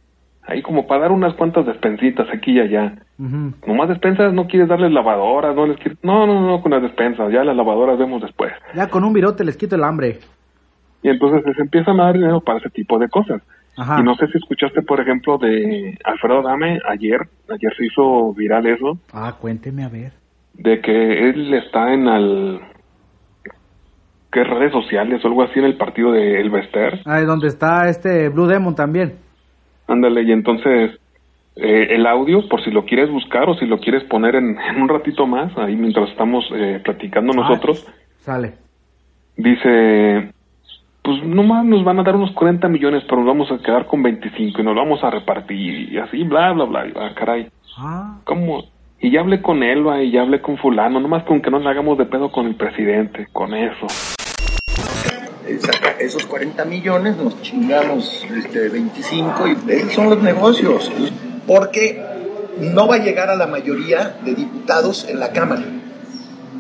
ahí 0.47 0.63
como 0.63 0.87
para 0.87 1.03
dar 1.03 1.13
unas 1.13 1.35
cuantas 1.35 1.67
despensitas 1.67 2.27
aquí 2.33 2.53
y 2.53 2.61
allá. 2.61 2.95
Ujú. 3.19 3.53
Nomás 3.67 3.89
despensas, 3.89 4.33
no 4.33 4.47
quieres 4.47 4.69
darles 4.69 4.93
lavadoras, 4.93 5.55
no 5.55 5.67
les 5.67 5.77
quieres... 5.77 5.99
No, 6.03 6.27
no, 6.27 6.47
no, 6.47 6.63
con 6.63 6.73
las 6.73 6.83
despensas, 6.83 7.33
ya 7.33 7.45
las 7.45 7.57
lavadoras 7.57 7.99
vemos 7.99 8.23
después. 8.23 8.53
Ya 8.75 8.89
con 8.89 9.05
un 9.05 9.13
virote 9.13 9.45
les 9.45 9.57
quito 9.57 9.77
el 9.77 9.85
hambre. 9.85 10.19
Y 11.03 11.11
entonces 11.11 11.45
les 11.47 11.59
empiezan 11.59 12.01
a 12.01 12.05
dar 12.05 12.15
dinero 12.15 12.41
para 12.41 12.59
ese 12.59 12.71
tipo 12.71 12.99
de 12.99 13.09
cosas. 13.09 13.43
Ajá. 13.77 14.01
Y 14.01 14.03
no 14.05 14.15
sé 14.17 14.27
si 14.29 14.39
escuchaste, 14.39 14.83
por 14.83 15.01
ejemplo, 15.01 15.37
de 15.39 15.99
Alfredo 16.05 16.43
Dame 16.43 16.79
ayer, 16.89 17.19
ayer 17.51 17.75
se 17.77 17.87
hizo 17.87 18.33
viral 18.35 18.67
eso, 18.67 18.99
Ah, 19.13 19.35
cuénteme 19.41 19.83
a 19.85 19.89
ver. 19.89 20.13
de 20.55 20.81
que 20.81 21.29
él 21.31 21.53
está 21.55 21.93
en 21.93 22.07
al... 22.09 22.61
¿Qué 24.31 24.43
redes 24.43 24.73
sociales 24.73 25.25
o 25.25 25.29
algo 25.29 25.43
así 25.45 25.59
en 25.61 25.65
el 25.65 25.77
partido 25.77 26.11
de 26.11 26.41
El 26.41 26.51
Bester? 26.51 27.01
Ah, 27.05 27.21
¿y 27.21 27.25
donde 27.25 27.47
está 27.49 27.89
este 27.89 28.29
Blue 28.31 28.47
Demon 28.49 28.75
también. 28.75 29.15
Ándale, 29.87 30.23
y 30.23 30.33
entonces 30.33 30.99
eh, 31.57 31.87
el 31.91 32.05
audio, 32.07 32.49
por 32.49 32.61
si 32.65 32.71
lo 32.73 32.85
quieres 32.85 33.11
buscar 33.11 33.49
o 33.49 33.55
si 33.55 33.65
lo 33.67 33.79
quieres 33.79 34.03
poner 34.05 34.35
en, 34.35 34.59
en 34.59 34.83
un 34.83 34.89
ratito 34.89 35.27
más, 35.29 35.57
ahí 35.57 35.77
mientras 35.77 36.11
estamos 36.11 36.45
eh, 36.53 36.81
platicando 36.85 37.33
Ah. 37.33 37.37
nosotros, 37.49 37.87
Sale. 38.19 38.55
dice, 39.37 40.33
pues 41.05 41.23
nomás 41.23 41.67
nos 41.67 41.85
van 41.85 42.01
a 42.01 42.03
dar 42.03 42.17
unos 42.17 42.33
40 42.33 42.67
millones, 42.69 43.03
pero 43.05 43.19
nos 43.19 43.27
vamos 43.27 43.53
a 43.53 43.63
quedar 43.63 43.87
con 43.87 44.03
25 44.03 44.59
y 44.59 44.65
nos 44.65 44.75
lo 44.75 44.81
vamos 44.81 45.05
a 45.05 45.11
repartir 45.11 45.93
y 45.93 45.99
así, 45.99 46.25
bla, 46.25 46.53
bla, 46.53 46.65
bla. 46.65 46.87
Y, 46.87 46.93
ah, 46.97 47.13
caray, 47.15 47.51
Ah, 47.77 48.21
¿cómo? 48.25 48.65
Y 49.01 49.11
ya 49.11 49.21
hablé 49.21 49.43
con 49.43 49.63
él, 49.63 49.87
va, 49.87 50.03
y 50.03 50.13
ya 50.13 50.23
hablé 50.23 50.41
con 50.41 50.57
fulano, 50.57 50.99
nomás 50.99 51.25
con 51.25 51.43
que 51.43 51.51
no 51.51 51.59
le 51.59 51.69
hagamos 51.69 51.99
de 51.99 52.07
pedo 52.07 52.33
con 52.33 52.47
el 52.47 52.55
presidente, 52.55 53.29
con 53.33 53.53
eso. 53.53 53.87
Esos 55.99 56.25
40 56.25 56.65
millones, 56.65 57.19
nos 57.19 57.43
chingamos 57.43 58.25
este, 58.35 58.71
25 58.71 59.49
y 59.49 59.73
esos 59.73 59.93
son 59.93 60.09
los 60.09 60.23
negocios. 60.23 60.91
Porque 61.47 62.01
no 62.61 62.87
va 62.89 62.95
a 62.95 62.99
llegar 62.99 63.29
a 63.29 63.37
la 63.37 63.47
mayoría 63.47 64.17
de 64.25 64.35
diputados 64.35 65.07
en 65.09 65.21
la 65.21 65.33
Cámara. 65.33 65.65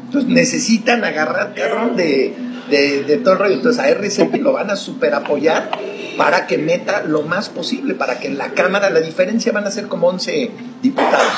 Entonces 0.04 0.28
necesitan 0.28 1.02
agarrar 1.02 1.54
cabrón 1.54 1.96
de, 1.96 2.34
de, 2.76 3.16
todo 3.18 3.34
el 3.34 3.38
rollo. 3.40 3.54
Entonces 3.54 3.82
a 3.82 3.88
RCP 3.88 4.36
lo 4.36 4.52
van 4.52 4.70
a 4.70 4.76
super 4.76 5.14
apoyar 5.14 5.70
para 6.16 6.46
que 6.46 6.58
meta 6.58 7.02
lo 7.02 7.22
más 7.22 7.48
posible, 7.48 7.94
para 7.94 8.18
que 8.18 8.28
en 8.28 8.38
la 8.38 8.50
Cámara 8.50 8.90
la 8.90 9.00
diferencia 9.00 9.52
van 9.52 9.66
a 9.66 9.70
ser 9.70 9.88
como 9.88 10.08
11 10.08 10.50
diputados. 10.82 11.32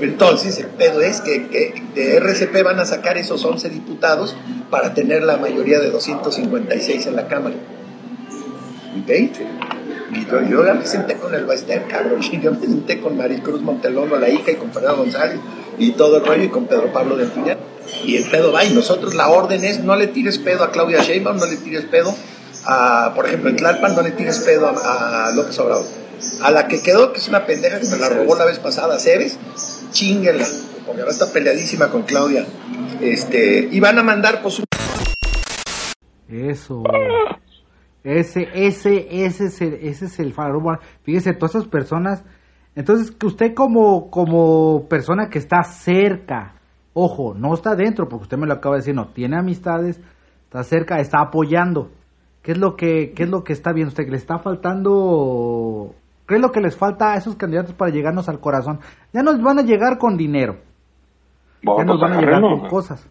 Entonces, 0.00 0.58
el 0.58 0.66
pedo 0.66 1.00
es 1.00 1.20
que, 1.20 1.46
que 1.48 1.80
de 1.94 2.16
RCP 2.16 2.64
van 2.64 2.80
a 2.80 2.84
sacar 2.84 3.18
esos 3.18 3.44
11 3.44 3.68
diputados 3.68 4.36
para 4.68 4.94
tener 4.94 5.22
la 5.22 5.36
mayoría 5.36 5.78
de 5.78 5.90
256 5.90 7.06
en 7.06 7.16
la 7.16 7.28
Cámara. 7.28 7.54
¿Ok? 9.00 9.10
Y 10.14 10.26
yo, 10.26 10.42
yo 10.42 10.74
me 10.74 10.86
senté 10.86 11.14
con 11.14 11.34
el 11.34 11.46
Baester, 11.46 11.84
cabrón. 11.88 12.20
Yo 12.20 12.52
me 12.52 12.60
senté 12.60 13.00
con 13.00 13.16
Maricruz 13.16 13.62
Montelolo, 13.62 14.18
la 14.18 14.28
hija, 14.28 14.50
y 14.50 14.56
con 14.56 14.72
Fernando 14.72 14.98
González, 14.98 15.38
y 15.78 15.92
todo 15.92 16.18
el 16.18 16.26
rollo, 16.26 16.44
y 16.44 16.48
con 16.48 16.66
Pedro 16.66 16.92
Pablo 16.92 17.16
del 17.16 17.28
Piñar. 17.28 17.58
Y 18.04 18.16
el 18.16 18.30
pedo 18.30 18.52
va, 18.52 18.64
y 18.64 18.72
nosotros 18.72 19.14
la 19.14 19.28
orden 19.28 19.64
es: 19.64 19.80
no 19.84 19.96
le 19.96 20.08
tires 20.08 20.38
pedo 20.38 20.64
a 20.64 20.70
Claudia 20.70 21.02
Sheinbaum, 21.02 21.36
no 21.38 21.46
le 21.46 21.56
tires 21.56 21.84
pedo 21.84 22.14
a, 22.66 23.12
por 23.14 23.26
ejemplo, 23.26 23.50
en 23.50 23.56
Tlalpan, 23.56 23.94
no 23.94 24.02
le 24.02 24.12
tires 24.12 24.40
pedo 24.40 24.68
a, 24.68 25.30
López 25.34 25.58
Obrador. 25.58 25.86
A 26.42 26.50
la 26.50 26.68
que 26.68 26.82
quedó, 26.82 27.12
que 27.12 27.18
es 27.18 27.28
una 27.28 27.46
pendeja 27.46 27.80
que 27.80 27.88
me 27.88 27.96
la 27.96 28.08
robó 28.08 28.36
la 28.36 28.44
vez 28.44 28.58
pasada, 28.58 28.98
Cebes, 28.98 29.38
chinguela, 29.90 30.46
porque 30.86 31.00
ahora 31.00 31.12
está 31.12 31.32
peleadísima 31.32 31.88
con 31.88 32.02
Claudia. 32.02 32.46
Este, 33.00 33.68
y 33.70 33.80
van 33.80 33.98
a 33.98 34.02
mandar 34.04 34.40
pues 34.42 34.60
un 34.60 34.64
eso. 36.28 36.82
Ese, 38.04 38.48
ese, 38.54 39.06
ese 39.10 39.46
es 39.46 39.60
el, 39.60 39.74
ese 39.74 40.06
es 40.06 40.18
el 40.18 40.32
faro. 40.32 40.62
Fíjese, 41.04 41.34
todas 41.34 41.56
esas 41.56 41.68
personas. 41.68 42.24
Entonces, 42.74 43.10
que 43.10 43.26
usted 43.26 43.54
como, 43.54 44.10
como 44.10 44.88
persona 44.88 45.28
que 45.28 45.38
está 45.38 45.62
cerca, 45.62 46.54
ojo, 46.94 47.34
no 47.34 47.54
está 47.54 47.74
dentro, 47.74 48.08
porque 48.08 48.24
usted 48.24 48.38
me 48.38 48.46
lo 48.46 48.54
acaba 48.54 48.76
de 48.76 48.80
decir, 48.80 48.94
no, 48.94 49.08
tiene 49.08 49.36
amistades, 49.38 50.00
está 50.44 50.62
cerca, 50.62 51.00
está 51.00 51.20
apoyando. 51.20 51.90
¿Qué 52.42 52.52
es 52.52 52.58
lo 52.58 52.74
que, 52.74 53.12
qué 53.14 53.22
es 53.22 53.30
lo 53.30 53.44
que 53.44 53.52
está 53.52 53.72
viendo 53.72 53.90
usted? 53.90 54.04
¿Que 54.04 54.10
le 54.10 54.16
está 54.16 54.38
faltando? 54.38 55.94
¿Qué 56.26 56.34
es 56.34 56.40
lo 56.40 56.50
que 56.50 56.60
les 56.60 56.76
falta 56.76 57.12
a 57.12 57.16
esos 57.16 57.36
candidatos 57.36 57.74
para 57.74 57.92
llegarnos 57.92 58.28
al 58.28 58.40
corazón? 58.40 58.80
Ya 59.12 59.22
nos 59.22 59.40
van 59.40 59.60
a 59.60 59.62
llegar 59.62 59.98
con 59.98 60.16
dinero. 60.16 60.56
Ya 61.62 61.84
nos 61.84 61.98
pues 61.98 62.00
van 62.00 62.12
a 62.12 62.20
llegar 62.20 62.34
agárrenlo. 62.34 62.60
con 62.60 62.68
cosas. 62.68 63.08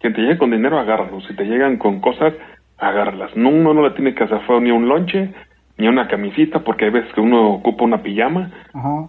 Quien 0.00 0.14
te 0.14 0.20
llegue 0.20 0.38
con 0.38 0.50
dinero, 0.50 0.78
agárralo. 0.78 1.20
Si 1.20 1.36
te 1.36 1.44
llegan 1.44 1.78
con 1.78 2.00
cosas, 2.00 2.34
agárralas. 2.76 3.36
No, 3.36 3.50
uno 3.50 3.72
no 3.72 3.82
le 3.82 3.94
tiene 3.94 4.14
que 4.14 4.24
hacer 4.24 4.40
ni 4.60 4.72
un 4.72 4.88
lonche, 4.88 5.32
ni 5.78 5.86
una 5.86 6.08
camisita, 6.08 6.60
porque 6.64 6.86
hay 6.86 6.90
veces 6.90 7.12
que 7.14 7.20
uno 7.20 7.52
ocupa 7.52 7.84
una 7.84 8.02
pijama. 8.02 8.50
Ajá. 8.74 9.06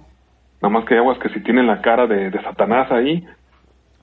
Nada 0.61 0.69
más 0.69 0.85
que 0.85 0.95
aguas 0.95 1.17
que 1.17 1.29
si 1.29 1.41
tienen 1.41 1.65
la 1.65 1.81
cara 1.81 2.05
de, 2.05 2.29
de 2.29 2.41
Satanás 2.43 2.91
ahí, 2.91 3.25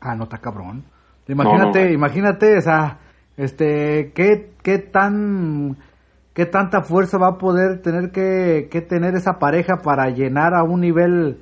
Ah, 0.01 0.15
no 0.17 0.25
está 0.25 0.39
cabrón. 0.39 0.85
Imagínate, 1.29 1.81
No, 1.81 1.89
no. 1.89 1.93
imagínate, 1.95 2.59
o 2.59 2.61
sea, 2.61 2.99
este, 3.37 4.13
qué, 4.15 4.51
qué 4.63 4.79
tan, 4.79 5.77
qué 6.35 6.47
tanta 6.47 6.83
fuerza 6.83 7.19
va 7.19 7.29
a 7.29 7.39
poder 7.39 7.83
tener 7.83 8.11
que, 8.11 8.69
que 8.71 8.81
tener 8.81 9.15
esa 9.15 9.39
pareja 9.39 9.77
para 9.85 10.09
llenar 10.11 10.55
a 10.55 10.63
un 10.65 10.81
nivel 10.81 11.39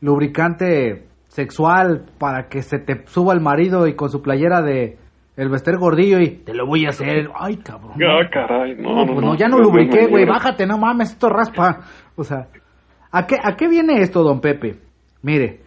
lubricante 0.00 1.06
sexual 1.28 2.06
para 2.18 2.48
que 2.48 2.62
se 2.62 2.78
te 2.78 3.06
suba 3.06 3.32
el 3.32 3.40
marido 3.40 3.86
y 3.86 3.94
con 3.94 4.10
su 4.10 4.20
playera 4.20 4.62
de 4.62 4.98
el 5.36 5.48
vestir 5.48 5.78
gordillo 5.78 6.18
y 6.18 6.38
te 6.44 6.52
lo 6.52 6.66
voy 6.66 6.84
a 6.84 6.90
hacer. 6.90 7.30
Ay, 7.38 7.56
cabrón. 7.58 7.92
no. 7.96 8.06
ah, 8.18 8.28
caray, 8.30 8.74
no, 8.76 8.90
No, 8.90 9.06
no, 9.06 9.06
pues 9.06 9.24
no, 9.24 9.32
no, 9.32 9.36
ya 9.36 9.48
no 9.48 9.58
lubriqué, 9.58 10.06
güey, 10.06 10.26
bájate, 10.26 10.66
no 10.66 10.76
mames, 10.76 11.12
esto 11.12 11.28
raspa. 11.30 11.80
O 12.16 12.24
sea, 12.24 12.48
¿a 13.10 13.26
qué, 13.26 13.36
¿a 13.42 13.56
qué 13.56 13.68
viene 13.68 14.02
esto, 14.02 14.22
don 14.22 14.40
Pepe? 14.40 14.78
Mire, 15.22 15.60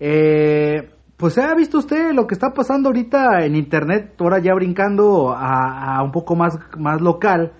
eh, 0.00 0.90
pues 1.16 1.38
ha 1.38 1.54
visto 1.54 1.78
usted 1.78 2.12
lo 2.12 2.26
que 2.26 2.34
está 2.34 2.50
pasando 2.52 2.88
ahorita 2.88 3.44
en 3.44 3.56
internet, 3.56 4.14
ahora 4.20 4.38
ya 4.38 4.54
brincando 4.54 5.30
a, 5.30 5.96
a 5.96 6.02
un 6.02 6.12
poco 6.12 6.36
más, 6.36 6.58
más 6.78 7.00
local, 7.00 7.52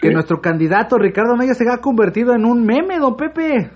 que 0.00 0.08
Sí. 0.08 0.14
nuestro 0.14 0.40
candidato 0.40 0.96
Ricardo 0.98 1.34
Anaya 1.34 1.54
se 1.54 1.64
ha 1.68 1.78
convertido 1.78 2.32
en 2.34 2.44
un 2.44 2.64
meme, 2.64 2.98
don 2.98 3.16
Pepe. 3.16 3.70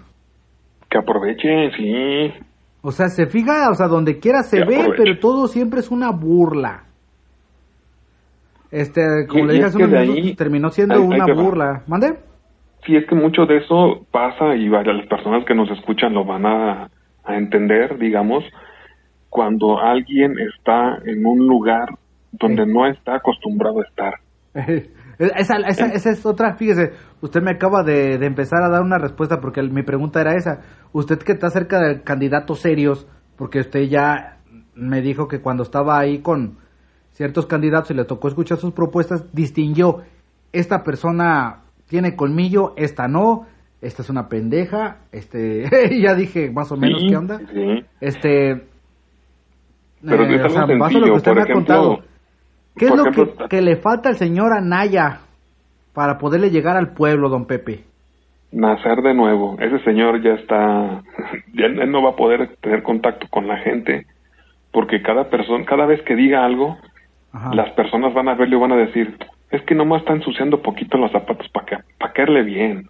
Que 0.88 0.99
aproveche, 0.99 1.71
sí. 1.76 2.33
O 2.83 2.92
sea, 2.92 3.09
se 3.09 3.26
fija, 3.26 3.69
o 3.71 3.75
sea, 3.75 3.88
donde 3.88 4.19
quiera 4.21 4.42
se 4.42 4.59
Que 4.59 4.64
ve, 4.64 4.76
aproveche. 4.83 5.02
pero 5.04 5.19
todo 5.19 5.47
siempre 5.49 5.81
es 5.81 5.90
una 5.90 6.11
burla. 6.12 6.85
Este, 8.71 9.02
como 9.28 9.47
le 9.47 9.54
dije 9.54 9.64
hace 9.66 9.76
unos 9.78 9.90
minutos, 9.90 10.16
ahí- 10.16 10.35
terminó 10.35 10.71
siendo 10.71 11.02
una 11.02 11.26
burla. 11.35 11.83
¿Mande? 11.87 12.19
Sí, 12.87 12.97
es 12.97 13.07
que 13.07 13.14
mucho 13.14 13.45
de 13.47 13.59
eso 13.59 14.07
pasa 14.11 14.54
y 14.57 14.69
vaya, 14.69 14.92
las 14.92 15.07
personas 15.07 15.45
que 15.45 15.54
nos 15.54 15.71
escuchan 15.71 16.14
lo 16.14 16.25
van 16.25 16.47
a, 16.47 16.88
a 17.24 17.36
entender, 17.36 17.98
digamos, 17.98 18.44
cuando 19.28 19.78
alguien 19.78 20.34
está 20.38 20.98
en 21.04 21.24
un 21.24 21.46
lugar 21.46 21.88
donde 22.32 22.66
no 22.66 22.86
está 22.86 23.16
acostumbrado 23.16 23.80
a 23.80 23.84
estar. 23.84 24.14
esa, 25.18 25.56
esa, 25.68 25.86
esa 25.86 26.10
es 26.10 26.26
otra, 26.26 26.54
fíjese, 26.56 26.92
usted 27.20 27.40
me 27.42 27.52
acaba 27.52 27.82
de, 27.82 28.18
de 28.18 28.26
empezar 28.26 28.62
a 28.62 28.68
dar 28.68 28.82
una 28.82 28.98
respuesta 28.98 29.40
porque 29.40 29.62
mi 29.62 29.82
pregunta 29.82 30.20
era 30.20 30.34
esa. 30.34 30.60
Usted 30.92 31.18
que 31.18 31.32
está 31.32 31.50
cerca 31.50 31.80
de 31.80 32.02
candidatos 32.02 32.60
serios, 32.60 33.06
porque 33.36 33.60
usted 33.60 33.82
ya 33.88 34.38
me 34.74 35.00
dijo 35.00 35.28
que 35.28 35.40
cuando 35.40 35.62
estaba 35.62 35.98
ahí 35.98 36.20
con 36.20 36.58
ciertos 37.12 37.46
candidatos 37.46 37.90
y 37.90 37.94
le 37.94 38.04
tocó 38.04 38.28
escuchar 38.28 38.58
sus 38.58 38.72
propuestas, 38.72 39.32
distinguió, 39.32 40.02
esta 40.52 40.82
persona 40.82 41.62
tiene 41.86 42.16
colmillo, 42.16 42.74
esta 42.76 43.08
no, 43.08 43.46
esta 43.82 44.02
es 44.02 44.08
una 44.08 44.28
pendeja, 44.28 44.98
este, 45.12 45.64
ya 46.00 46.14
dije 46.14 46.50
más 46.50 46.72
o 46.72 46.76
menos 46.76 47.02
Sí, 47.02 47.08
qué 47.08 47.16
onda. 47.16 47.38
Sí. 47.38 47.84
Este, 48.00 48.62
Pero 50.02 50.24
es 50.24 50.44
o 50.44 50.48
sea, 50.48 50.62
a 50.62 50.66
lo 50.66 51.04
que 51.04 51.10
usted 51.12 51.32
me 51.32 51.42
ha 51.42 51.52
contado. 51.52 51.98
¿Qué 52.74 52.86
es 52.86 52.94
lo 52.94 53.02
ejemplo, 53.02 53.36
que, 53.36 53.48
que 53.48 53.62
le 53.62 53.76
falta 53.76 54.08
al 54.08 54.16
señor 54.16 54.52
Anaya 54.54 55.20
para 55.92 56.16
poderle 56.16 56.50
llegar 56.50 56.76
al 56.76 56.94
pueblo, 56.94 57.28
don 57.28 57.46
Pepe? 57.46 57.84
nacer 58.52 59.00
de 59.02 59.14
nuevo. 59.14 59.56
Ese 59.58 59.78
señor 59.80 60.22
ya 60.22 60.34
está, 60.34 61.02
ya 61.54 61.66
él 61.66 61.90
no 61.90 62.02
va 62.02 62.10
a 62.10 62.16
poder 62.16 62.56
tener 62.60 62.82
contacto 62.82 63.26
con 63.28 63.48
la 63.48 63.58
gente 63.58 64.06
porque 64.70 65.02
cada 65.02 65.28
persona, 65.28 65.64
cada 65.64 65.86
vez 65.86 66.02
que 66.02 66.14
diga 66.14 66.44
algo, 66.44 66.78
Ajá. 67.32 67.54
las 67.54 67.70
personas 67.72 68.14
van 68.14 68.28
a 68.28 68.34
verlo 68.34 68.56
y 68.56 68.60
van 68.60 68.72
a 68.72 68.76
decir, 68.76 69.16
es 69.50 69.62
que 69.62 69.74
nomás 69.74 70.00
está 70.00 70.14
ensuciando 70.14 70.62
poquito 70.62 70.96
los 70.96 71.12
zapatos 71.12 71.46
para 71.48 71.66
que, 71.66 71.76
para 71.98 72.12
caerle 72.12 72.42
bien, 72.42 72.88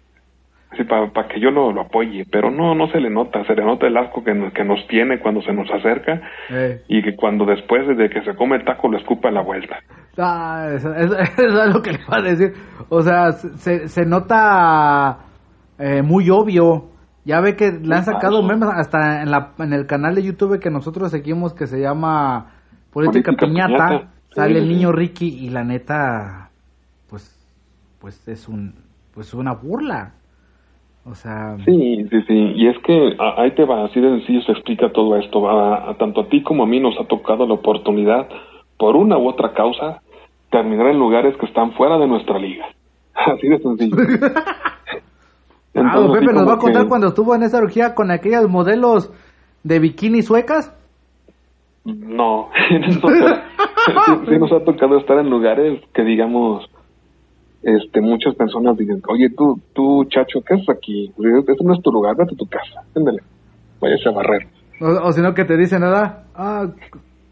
así 0.73 0.83
para 0.83 1.27
que 1.27 1.39
yo 1.39 1.49
lo, 1.51 1.71
lo 1.71 1.81
apoye, 1.81 2.25
pero 2.31 2.51
no, 2.51 2.75
no 2.75 2.87
se 2.91 2.99
le 2.99 3.09
nota, 3.09 3.43
se 3.45 3.55
le 3.55 3.63
nota 3.63 3.87
el 3.87 3.95
asco 3.97 4.23
que 4.23 4.33
nos, 4.33 4.51
que 4.53 4.63
nos 4.63 4.85
tiene 4.87 5.19
cuando 5.19 5.41
se 5.41 5.53
nos 5.53 5.69
acerca 5.71 6.21
Eh. 6.49 6.81
y 6.87 7.01
que 7.01 7.15
cuando 7.15 7.45
después 7.45 7.87
de 7.97 8.09
que 8.09 8.21
se 8.23 8.35
come 8.35 8.57
el 8.57 8.65
taco 8.65 8.89
lo 8.89 8.97
escupa 8.97 9.29
a 9.29 9.31
la 9.31 9.41
vuelta. 9.41 9.77
Ah, 10.17 10.67
eso, 10.75 10.93
eso- 10.93 11.17
eso 11.37 11.63
es 11.63 11.73
lo 11.73 11.81
que 11.81 11.91
le 11.91 11.99
iba 12.07 12.17
a 12.17 12.21
decir. 12.21 12.53
O 12.89 13.01
sea, 13.01 13.31
se, 13.31 13.87
se 13.87 14.05
nota 14.05 15.17
eh, 15.79 16.01
muy 16.01 16.29
obvio. 16.29 16.89
Ya 17.25 17.39
ve 17.39 17.55
que 17.55 17.71
le 17.71 17.95
han 17.95 18.03
sacado 18.03 18.43
memes 18.43 18.67
hasta 18.75 19.21
en, 19.21 19.31
la, 19.31 19.53
en 19.59 19.71
el 19.71 19.85
canal 19.87 20.13
de 20.15 20.23
YouTube 20.23 20.59
que 20.59 20.69
nosotros 20.69 21.09
seguimos 21.09 21.53
que 21.53 21.67
se 21.67 21.79
llama 21.79 22.47
Política, 22.91 23.31
Política 23.31 23.47
Piñata. 23.47 23.87
Piñata. 23.87 24.09
Sale 24.35 24.53
Sí, 24.55 24.59
el 24.59 24.63
sí, 24.67 24.73
niño 24.73 24.89
sí. 24.89 24.95
Ricky 24.97 25.27
y 25.45 25.49
la 25.49 25.63
neta, 25.63 26.49
pues, 27.09 27.39
pues 28.01 28.27
es 28.27 28.47
un, 28.49 28.73
pues 29.13 29.33
una 29.33 29.53
burla. 29.53 30.13
O 31.05 31.15
sea, 31.15 31.57
Sí, 31.65 32.05
sí, 32.09 32.21
sí, 32.27 32.53
y 32.55 32.67
es 32.67 32.77
que 32.79 33.15
ahí 33.37 33.51
te 33.51 33.65
va, 33.65 33.83
así 33.85 33.99
de 33.99 34.09
sencillo 34.09 34.41
se 34.43 34.53
explica 34.53 34.89
todo 34.93 35.17
esto, 35.17 35.49
a- 35.49 35.93
tanto 35.97 36.21
a 36.21 36.27
ti 36.29 36.41
como 36.43 36.63
a 36.63 36.65
mí 36.65 36.79
nos 36.79 36.97
ha 36.99 37.03
tocado 37.05 37.45
la 37.45 37.55
oportunidad, 37.55 38.29
por 38.77 38.95
una 38.95 39.17
u 39.17 39.27
otra 39.27 39.53
causa, 39.53 40.01
terminar 40.49 40.87
en 40.87 40.99
lugares 40.99 41.35
que 41.37 41.45
están 41.45 41.73
fuera 41.73 41.97
de 41.97 42.07
nuestra 42.07 42.39
liga, 42.39 42.65
así 43.13 43.47
de 43.49 43.59
sencillo. 43.59 43.97
ah, 43.97 44.79
don 45.73 45.85
Entonces, 45.87 46.11
Pepe 46.19 46.25
así 46.25 46.35
nos 46.35 46.47
va 46.47 46.53
a 46.53 46.57
contar 46.57 46.83
que- 46.83 46.89
cuando 46.89 47.07
estuvo 47.07 47.35
en 47.35 47.43
esa 47.43 47.57
orgía 47.57 47.95
con 47.95 48.09
aquellas 48.09 48.47
modelos 48.47 49.11
de 49.63 49.79
bikini 49.79 50.21
suecas. 50.21 50.73
No, 51.85 52.47
sí, 52.69 54.11
sí 54.29 54.37
nos 54.39 54.51
ha 54.53 54.63
tocado 54.63 54.97
estar 54.99 55.19
en 55.19 55.29
lugares 55.29 55.81
que 55.93 56.03
digamos, 56.03 56.65
este, 57.63 58.01
muchas 58.01 58.35
personas 58.35 58.77
dicen, 58.77 59.01
oye, 59.07 59.29
tú, 59.29 59.59
tú, 59.73 60.05
chacho, 60.05 60.41
¿qué 60.45 60.55
haces 60.55 60.69
aquí? 60.69 61.11
Este 61.39 61.63
no 61.63 61.73
es 61.73 61.81
tu 61.81 61.91
lugar, 61.91 62.15
vete 62.17 62.33
a 62.33 62.37
tu 62.37 62.45
casa, 62.47 62.81
ándale, 62.95 63.19
váyase 63.79 64.09
a 64.09 64.11
barrer. 64.11 64.47
O, 64.81 65.07
o 65.07 65.11
si 65.13 65.21
no 65.21 65.33
que 65.33 65.45
te 65.45 65.55
dicen 65.57 65.81
nada, 65.81 66.25
ah, 66.35 66.67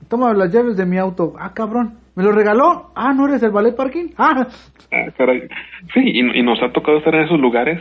toma 0.08 0.34
las 0.34 0.52
llaves 0.54 0.78
de 0.78 0.86
mi 0.86 0.98
auto, 0.98 1.34
ah, 1.38 1.54
cabrón, 1.54 1.96
¿me 2.16 2.24
lo 2.24 2.32
regaló? 2.32 2.92
Ah, 2.96 3.14
¿no 3.14 3.28
eres 3.28 3.44
el 3.44 3.52
ballet 3.52 3.76
parking? 3.76 4.10
Ah, 4.18 4.48
Ah, 4.94 5.10
caray. 5.18 5.48
Sí, 5.94 6.02
y, 6.04 6.40
y 6.40 6.44
nos 6.44 6.62
ha 6.62 6.72
tocado 6.74 6.98
estar 6.98 7.16
en 7.16 7.22
esos 7.24 7.40
lugares 7.40 7.80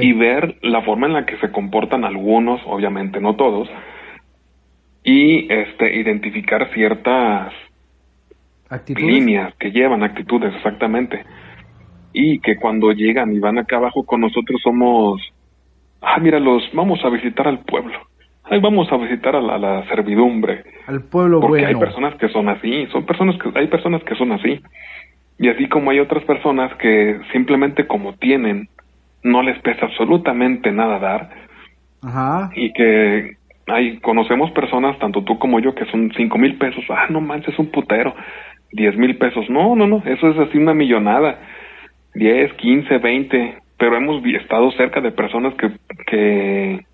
y 0.00 0.12
ver 0.14 0.56
la 0.62 0.80
forma 0.82 1.06
en 1.08 1.12
la 1.12 1.26
que 1.26 1.36
se 1.38 1.50
comportan 1.50 2.04
algunos, 2.04 2.60
obviamente 2.66 3.20
no 3.20 3.34
todos, 3.36 3.68
y 5.04 5.52
este 5.52 5.94
identificar 6.00 6.72
ciertas 6.72 7.52
actitudes. 8.70 9.06
líneas 9.06 9.52
que 9.58 9.72
llevan 9.72 10.02
actitudes 10.04 10.54
exactamente 10.54 11.24
y 12.12 12.40
que 12.40 12.56
cuando 12.56 12.92
llegan 12.92 13.32
y 13.32 13.38
van 13.38 13.58
acá 13.58 13.76
abajo 13.76 14.04
con 14.04 14.20
nosotros 14.20 14.60
somos 14.62 15.20
ah 16.00 16.18
míralos 16.18 16.62
vamos 16.72 17.04
a 17.04 17.08
visitar 17.08 17.48
al 17.48 17.60
pueblo. 17.60 17.98
Ay 18.44 18.60
vamos 18.60 18.90
a 18.92 18.96
visitar 18.96 19.36
a 19.36 19.40
la, 19.40 19.86
servidumbre 19.88 20.64
Al 20.86 21.04
pueblo 21.04 21.40
porque 21.40 21.64
hay 21.64 21.76
personas 21.76 22.16
que 22.16 22.28
son 22.28 22.48
así 22.48 22.86
son 22.86 23.06
personas 23.06 23.36
que 23.38 23.58
hay 23.58 23.68
personas 23.68 24.02
que 24.04 24.14
son 24.16 24.32
así. 24.32 24.60
Y 25.38 25.48
así 25.48 25.68
como 25.68 25.90
hay 25.90 25.98
otras 25.98 26.24
personas 26.24 26.74
que 26.76 27.18
simplemente 27.32 27.86
como 27.86 28.14
tienen 28.14 28.68
no 29.22 29.42
les 29.42 29.58
pesa 29.60 29.86
absolutamente 29.86 30.70
nada 30.72 30.98
dar. 30.98 31.30
Ajá. 32.04 32.50
y 32.56 32.72
que 32.72 33.36
hay 33.68 33.98
conocemos 33.98 34.50
personas 34.50 34.98
tanto 34.98 35.22
tú 35.22 35.38
como 35.38 35.60
yo 35.60 35.72
que 35.72 35.84
son 35.86 36.12
cinco 36.16 36.36
mil 36.36 36.58
pesos. 36.58 36.84
Ah 36.90 37.06
no 37.08 37.20
manches 37.20 37.54
es 37.54 37.58
un 37.58 37.70
putero 37.70 38.14
diez 38.72 38.96
mil 38.96 39.16
pesos. 39.16 39.48
No 39.48 39.76
no 39.76 39.86
no 39.86 40.02
eso 40.04 40.30
es 40.30 40.38
así 40.38 40.58
una 40.58 40.74
millonada 40.74 41.38
diez 42.14 42.52
quince 42.54 42.98
veinte 42.98 43.58
pero 43.78 43.96
hemos 43.96 44.24
estado 44.24 44.70
cerca 44.72 45.00
de 45.00 45.12
personas 45.12 45.54
que 45.54 45.70
que 46.06 46.84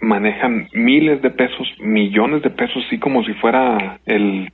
manejan 0.00 0.68
miles 0.74 1.22
de 1.22 1.30
pesos 1.30 1.66
millones 1.80 2.42
de 2.42 2.50
pesos 2.50 2.82
así 2.86 2.98
como 2.98 3.22
si 3.24 3.32
fuera 3.34 3.98
el 4.04 4.52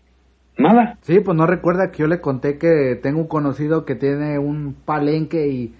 nada 0.58 0.98
Sí, 1.02 1.20
pues 1.20 1.36
no 1.36 1.46
recuerda 1.46 1.90
que 1.90 1.98
yo 1.98 2.06
le 2.06 2.20
conté 2.20 2.58
que 2.58 2.98
tengo 3.02 3.20
un 3.20 3.28
conocido 3.28 3.84
que 3.84 3.94
tiene 3.94 4.38
un 4.38 4.74
palenque 4.84 5.48
y... 5.48 5.74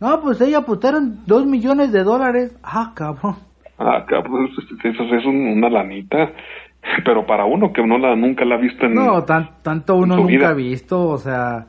No, 0.00 0.20
pues 0.20 0.40
ella 0.42 0.58
apostaron 0.58 1.20
dos 1.26 1.46
millones 1.46 1.90
de 1.92 2.02
dólares. 2.02 2.54
Ah, 2.62 2.92
cabrón. 2.94 3.36
ah 3.78 4.04
cabrón 4.06 4.48
eso 4.84 5.02
es 5.14 5.24
un- 5.24 5.46
una 5.46 5.70
lanita 5.70 6.32
pero 7.04 7.24
para 7.24 7.46
uno 7.46 7.72
que 7.72 7.86
no 7.86 7.96
la 7.96 8.14
nunca 8.16 8.44
la 8.44 8.56
ha 8.56 8.58
visto 8.58 8.84
en 8.86 8.94
No, 8.94 9.24
tan, 9.24 9.62
tanto 9.62 9.96
uno 9.96 10.16
nunca 10.16 10.50
ha 10.50 10.54
visto, 10.54 11.08
o 11.08 11.16
sea, 11.18 11.66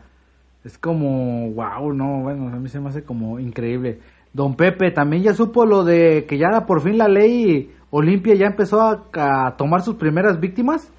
es 0.64 0.78
como, 0.78 1.52
wow, 1.52 1.94
no, 1.94 2.22
bueno, 2.24 2.48
a 2.50 2.60
mí 2.60 2.68
se 2.70 2.80
me 2.80 2.90
hace 2.90 3.04
como 3.04 3.40
increíble. 3.40 4.00
Don 4.34 4.56
Pepe, 4.56 4.92
también 4.92 5.24
ya 5.24 5.34
supo 5.34 5.66
lo 5.66 5.84
de 5.84 6.26
que 6.28 6.38
ya 6.38 6.66
por 6.66 6.82
fin 6.82 6.98
la 6.98 7.08
ley 7.08 7.72
Olimpia 7.90 8.36
ya 8.36 8.48
empezó 8.48 8.82
a, 8.82 9.04
a 9.14 9.56
tomar 9.58 9.82
sus 9.82 9.96
primeras 9.96 10.40
víctimas. 10.40 10.94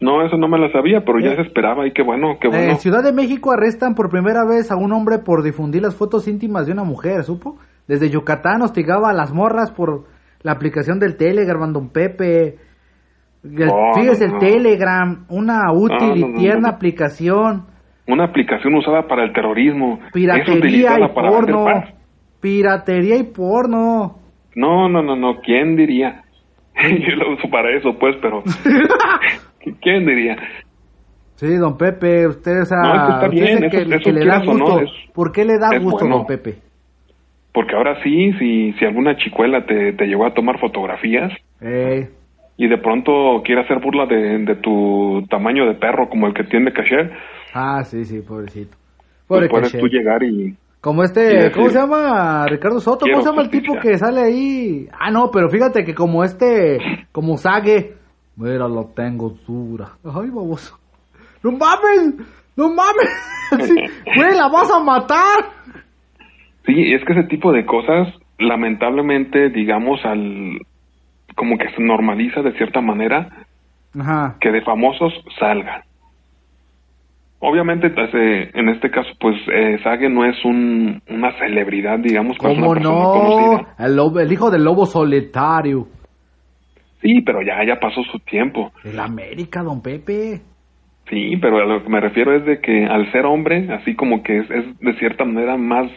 No, 0.00 0.24
eso 0.24 0.36
no 0.36 0.48
me 0.48 0.58
la 0.58 0.70
sabía, 0.70 1.04
pero 1.04 1.18
ya 1.20 1.32
Eh. 1.32 1.36
se 1.36 1.42
esperaba 1.42 1.86
y 1.86 1.92
qué 1.92 2.02
bueno, 2.02 2.38
qué 2.40 2.48
bueno. 2.48 2.70
En 2.72 2.76
Ciudad 2.78 3.02
de 3.02 3.12
México 3.12 3.50
arrestan 3.52 3.94
por 3.94 4.08
primera 4.10 4.44
vez 4.44 4.70
a 4.70 4.76
un 4.76 4.92
hombre 4.92 5.18
por 5.18 5.42
difundir 5.42 5.82
las 5.82 5.96
fotos 5.96 6.28
íntimas 6.28 6.66
de 6.66 6.72
una 6.72 6.84
mujer, 6.84 7.24
¿supo? 7.24 7.58
Desde 7.88 8.08
Yucatán 8.08 8.62
hostigaba 8.62 9.10
a 9.10 9.12
las 9.12 9.32
morras 9.32 9.70
por 9.72 10.04
la 10.42 10.52
aplicación 10.52 10.98
del 11.00 11.16
Telegram, 11.16 11.72
don 11.72 11.88
Pepe. 11.88 12.58
El- 13.42 13.68
Oh, 13.70 13.92
Fíjese, 13.94 14.26
no, 14.26 14.26
el 14.26 14.32
no. 14.34 14.38
Telegram, 14.38 15.24
una 15.28 15.72
útil 15.72 16.20
No, 16.20 16.28
y 16.28 16.34
tierna 16.34 16.70
aplicación. 16.70 17.66
Una 18.08 18.24
aplicación 18.24 18.74
usada 18.74 19.06
para 19.06 19.22
el 19.24 19.32
terrorismo. 19.32 20.00
es 20.06 20.12
Piratería 20.12 20.54
utilizada 20.58 21.06
y 21.06 21.14
para 21.14 21.28
porno. 21.28 21.64
paz. 21.64 21.94
Piratería 22.40 23.16
y 23.16 23.22
porno. 23.24 24.18
No, 24.56 24.88
no, 24.88 25.02
no, 25.02 25.14
no, 25.14 25.40
¿quién 25.40 25.76
diría? 25.76 26.22
Yo 26.74 27.16
lo 27.16 27.34
uso 27.34 27.48
para 27.50 27.70
eso, 27.76 27.96
pues, 27.98 28.16
pero... 28.20 28.42
¿Quién 29.82 30.06
diría? 30.06 30.36
Sí, 31.36 31.54
don 31.56 31.76
Pepe, 31.76 32.26
usted, 32.26 32.62
o 32.62 32.64
sea, 32.64 32.78
No, 32.78 32.94
es 32.94 33.02
que 33.02 33.12
está 33.12 33.28
bien, 33.28 33.70
que, 33.70 33.82
eso- 33.96 34.04
que 34.04 34.12
le 34.12 34.24
da 34.26 34.38
no, 34.40 34.52
gusto. 34.52 34.80
es- 34.80 34.90
¿Por 35.14 35.30
qué 35.32 35.44
le 35.44 35.58
da 35.58 35.68
es 35.76 35.82
gusto, 35.82 36.00
bueno. 36.00 36.16
don 36.18 36.26
Pepe? 36.26 36.56
Porque 37.52 37.74
ahora 37.76 38.02
sí, 38.02 38.32
si, 38.38 38.72
si 38.74 38.84
alguna 38.84 39.16
chicuela 39.16 39.64
te, 39.66 39.92
te 39.92 40.06
llegó 40.06 40.26
a 40.26 40.34
tomar 40.34 40.58
fotografías 40.58 41.32
Eh, 41.60 42.08
y 42.56 42.68
de 42.68 42.78
pronto 42.78 43.42
quiere 43.44 43.60
hacer 43.62 43.78
burla 43.80 44.06
de, 44.06 44.38
de 44.38 44.56
tu 44.56 45.24
tamaño 45.28 45.66
de 45.66 45.74
perro 45.74 46.08
como 46.08 46.26
el 46.26 46.34
que 46.34 46.44
tiene 46.44 46.72
Casher, 46.72 47.12
ah, 47.58 47.84
sí, 47.84 48.04
sí, 48.04 48.20
pobrecito. 48.20 48.76
Pobre 49.26 49.48
puedes 49.48 49.72
tú 49.72 49.86
llegar 49.88 50.22
y... 50.22 50.56
Como 50.80 51.02
este, 51.02 51.50
¿cómo 51.52 51.68
se 51.70 51.78
llama? 51.78 52.46
Ricardo 52.46 52.78
Soto, 52.80 53.00
¿cómo 53.00 53.06
"Quiero 53.14 53.22
se 53.22 53.28
llama 53.30 53.42
el 53.42 53.50
tipo 53.50 53.72
justicia". 53.74 53.90
que 53.92 53.98
sale 53.98 54.20
ahí? 54.22 54.88
Ah, 54.98 55.10
no, 55.10 55.30
pero 55.32 55.48
fíjate 55.48 55.84
que 55.84 55.92
como 55.94 56.22
este, 56.22 56.78
como 57.10 57.36
Sage, 57.36 57.94
mira, 58.36 58.68
lo 58.68 58.84
tengo 58.94 59.30
dura. 59.46 59.88
Ay, 60.04 60.30
baboso. 60.30 60.78
¡No 61.42 61.50
mames! 61.52 62.14
¡No 62.56 62.68
mames! 62.70 63.10
Sí, 63.66 63.74
Güey, 64.16 64.36
la 64.36 64.48
vas 64.48 64.70
a 64.70 64.78
matar. 64.78 65.38
Sí, 66.66 66.92
es 66.92 67.02
que 67.06 67.14
ese 67.14 67.24
tipo 67.28 67.50
de 67.50 67.64
cosas, 67.64 68.08
lamentablemente, 68.38 69.48
digamos, 69.48 70.04
al 70.04 70.58
como 71.34 71.56
que 71.56 71.70
se 71.74 71.82
normaliza 71.82 72.42
de 72.42 72.52
cierta 72.52 72.80
manera 72.82 73.46
Ajá. 73.98 74.36
que 74.40 74.50
de 74.50 74.60
famosos 74.62 75.12
salgan. 75.40 75.80
Obviamente, 77.40 77.90
pues, 77.90 78.10
eh, 78.14 78.50
en 78.54 78.68
este 78.68 78.90
caso, 78.90 79.10
pues 79.20 79.36
eh, 79.52 79.78
Sage 79.84 80.08
no 80.08 80.24
es 80.24 80.44
un, 80.44 81.00
una 81.08 81.32
celebridad, 81.38 81.98
digamos, 82.00 82.36
pero 82.40 82.52
es 82.52 82.58
¿Cómo 82.58 82.70
una 82.72 82.80
no? 82.80 83.66
El, 83.78 83.94
lobo- 83.96 84.18
el 84.20 84.32
hijo 84.32 84.50
del 84.50 84.64
lobo 84.64 84.86
solitario. 84.86 85.86
Sí, 87.00 87.20
pero 87.24 87.40
ya, 87.42 87.64
ya 87.64 87.78
pasó 87.78 88.02
su 88.10 88.18
tiempo. 88.20 88.72
El 88.84 88.98
América, 88.98 89.62
don 89.62 89.80
Pepe. 89.80 90.40
Sí, 91.08 91.36
pero 91.40 91.58
a 91.58 91.64
lo 91.64 91.82
que 91.84 91.88
me 91.88 92.00
refiero 92.00 92.34
es 92.36 92.44
de 92.44 92.60
que 92.60 92.84
al 92.84 93.10
ser 93.12 93.24
hombre, 93.24 93.68
así 93.72 93.94
como 93.94 94.22
que 94.24 94.38
es, 94.38 94.50
es 94.50 94.78
de 94.80 94.94
cierta 94.98 95.24
manera 95.24 95.56
más 95.56 95.90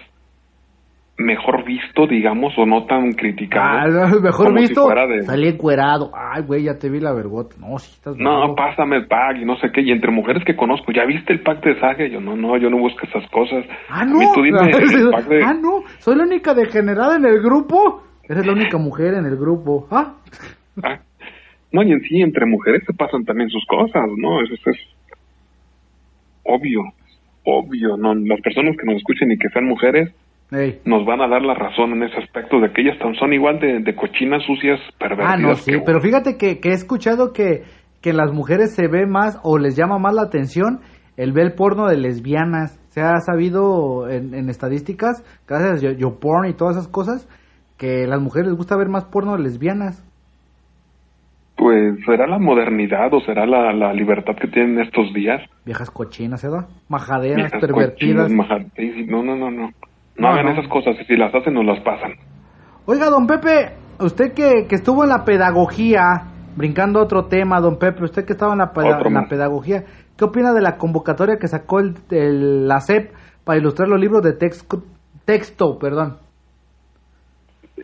mejor 1.21 1.63
visto, 1.65 2.07
digamos, 2.07 2.53
o 2.57 2.65
no 2.65 2.85
tan 2.85 3.13
criticado. 3.13 4.03
Ah, 4.03 4.07
mejor 4.21 4.47
como 4.47 4.57
si 4.59 4.63
visto. 4.67 4.83
fuera 4.83 5.07
de- 5.07 5.23
Salí 5.23 5.47
encuerado. 5.47 6.11
Ay, 6.13 6.43
güey, 6.43 6.63
ya 6.63 6.77
te 6.77 6.89
vi 6.89 6.99
la 6.99 7.13
vergota. 7.13 7.55
No, 7.59 7.77
sí 7.79 7.91
estás 7.95 8.15
No, 8.17 8.39
bravo. 8.39 8.55
pásame 8.55 8.97
el 8.97 9.07
pack 9.07 9.37
y 9.41 9.45
no 9.45 9.55
sé 9.57 9.71
qué. 9.71 9.81
Y 9.81 9.91
entre 9.91 10.11
mujeres 10.11 10.43
que 10.45 10.55
conozco, 10.55 10.91
¿ya 10.91 11.05
viste 11.05 11.33
el 11.33 11.41
pack 11.41 11.63
de 11.63 11.79
Sage? 11.79 12.09
Yo, 12.09 12.19
no, 12.21 12.35
no, 12.35 12.57
yo 12.57 12.69
no 12.69 12.77
busco 12.77 12.99
esas 13.05 13.29
cosas. 13.31 13.65
Ah, 13.89 14.03
no. 14.05 14.19
tú 14.33 14.41
dime 14.41 14.59
el 14.69 15.09
pack 15.11 15.27
de... 15.27 15.43
Ah, 15.43 15.53
no. 15.53 15.83
Soy 15.99 16.15
la 16.15 16.23
única 16.23 16.53
degenerada 16.53 17.15
en 17.15 17.25
el 17.25 17.41
grupo. 17.41 18.03
Eres 18.27 18.45
la 18.45 18.53
única 18.53 18.77
mujer 18.77 19.13
en 19.15 19.25
el 19.25 19.37
grupo. 19.37 19.87
Ah. 19.91 20.13
Ah, 20.83 20.99
No, 21.73 21.83
y 21.83 21.91
en 21.91 22.01
sí, 22.01 22.21
entre 22.21 22.45
mujeres 22.45 22.83
se 22.87 22.93
pasan 22.93 23.23
también 23.25 23.49
sus 23.49 23.65
cosas, 23.65 24.03
¿no? 24.17 24.41
Eso 24.41 24.53
es 24.69 24.77
obvio, 26.43 26.81
obvio, 27.43 27.97
¿no? 27.97 28.13
Las 28.15 28.41
personas 28.41 28.75
que 28.77 28.85
nos 28.85 28.95
escuchen 28.97 29.31
y 29.31 29.37
que 29.37 29.49
sean 29.49 29.65
mujeres, 29.65 30.11
Ey. 30.51 30.81
nos 30.85 31.05
van 31.05 31.21
a 31.21 31.27
dar 31.29 31.41
la 31.41 31.53
razón 31.53 31.91
en 31.93 32.03
ese 32.03 32.17
aspecto 32.17 32.59
de 32.59 32.71
que 32.73 32.81
ellas 32.81 32.97
tan- 32.99 33.15
son 33.15 33.31
igual 33.33 33.59
de, 33.59 33.79
de 33.79 33.95
cochinas, 33.95 34.43
sucias, 34.45 34.79
pervertidas. 34.99 35.33
Ah, 35.33 35.37
no, 35.37 35.55
sí, 35.55 35.71
que- 35.71 35.79
pero 35.79 36.01
fíjate 36.01 36.37
que, 36.37 36.59
que 36.59 36.69
he 36.69 36.73
escuchado 36.73 37.31
que, 37.31 37.63
que 38.01 38.11
las 38.13 38.33
mujeres 38.33 38.75
se 38.75 38.87
ve 38.89 39.05
más 39.05 39.39
o 39.43 39.57
les 39.57 39.75
llama 39.77 39.97
más 39.97 40.13
la 40.13 40.23
atención 40.23 40.81
el 41.17 41.31
ver 41.31 41.55
porno 41.55 41.87
de 41.87 41.97
lesbianas. 41.97 42.77
Se 42.89 42.99
ha 43.01 43.17
sabido 43.25 44.09
en, 44.09 44.33
en 44.33 44.49
estadísticas, 44.49 45.23
gracias 45.47 45.71
a 45.83 45.87
Yo- 45.87 45.91
YouPorn 45.97 46.49
y 46.49 46.53
todas 46.53 46.75
esas 46.75 46.89
cosas, 46.89 47.29
que 47.77 48.03
a 48.03 48.07
las 48.07 48.19
mujeres 48.21 48.47
les 48.49 48.57
gusta 48.57 48.75
ver 48.75 48.89
más 48.89 49.05
porno 49.05 49.37
de 49.37 49.43
lesbianas. 49.43 50.05
Pues 51.55 51.93
será 52.05 52.25
la 52.27 52.39
modernidad 52.39 53.13
o 53.13 53.21
será 53.21 53.45
la, 53.45 53.71
la 53.71 53.93
libertad 53.93 54.33
que 54.35 54.47
tienen 54.47 54.79
estos 54.79 55.13
días. 55.13 55.41
Viejas 55.63 55.91
cochinas, 55.91 56.41
¿verdad? 56.43 56.67
Majaderas, 56.89 57.35
Viejas 57.37 57.61
pervertidas. 57.61 58.27
cochinas, 58.27 58.31
maja- 58.31 58.65
No, 59.07 59.23
no, 59.23 59.35
no, 59.35 59.51
no. 59.51 59.69
No, 60.21 60.27
No, 60.27 60.33
hagan 60.33 60.45
no. 60.45 60.51
esas 60.59 60.67
cosas 60.71 60.95
y 61.01 61.05
si 61.05 61.15
las 61.17 61.33
hacen 61.33 61.53
nos 61.53 61.65
las 61.65 61.79
pasan. 61.81 62.13
Oiga, 62.85 63.09
don 63.09 63.27
Pepe, 63.27 63.73
usted 63.99 64.33
que, 64.33 64.67
que 64.67 64.75
estuvo 64.75 65.03
en 65.03 65.09
la 65.09 65.25
pedagogía, 65.25 66.23
brincando 66.55 66.99
a 66.99 67.03
otro 67.03 67.25
tema, 67.25 67.59
don 67.59 67.77
Pepe, 67.77 68.03
usted 68.03 68.25
que 68.25 68.33
estaba 68.33 68.53
en 68.53 68.59
la, 68.59 68.71
peda- 68.73 68.97
en 69.05 69.13
la 69.13 69.27
pedagogía, 69.27 69.83
¿qué 70.17 70.25
opina 70.25 70.53
de 70.53 70.61
la 70.61 70.77
convocatoria 70.77 71.37
que 71.39 71.47
sacó 71.47 71.79
el, 71.79 71.95
el- 72.11 72.67
la 72.67 72.79
SEP 72.81 73.11
para 73.43 73.57
ilustrar 73.59 73.87
los 73.89 73.99
libros 73.99 74.21
de 74.23 74.33
texto, 74.33 74.83
texto, 75.25 75.77
perdón? 75.79 76.17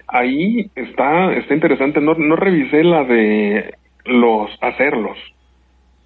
Ahí 0.08 0.70
está, 0.76 1.34
está 1.34 1.54
interesante. 1.54 2.00
No, 2.02 2.14
no 2.14 2.36
revisé 2.36 2.84
la 2.84 3.04
de 3.04 3.74
los 4.06 4.50
hacerlos. 4.62 5.18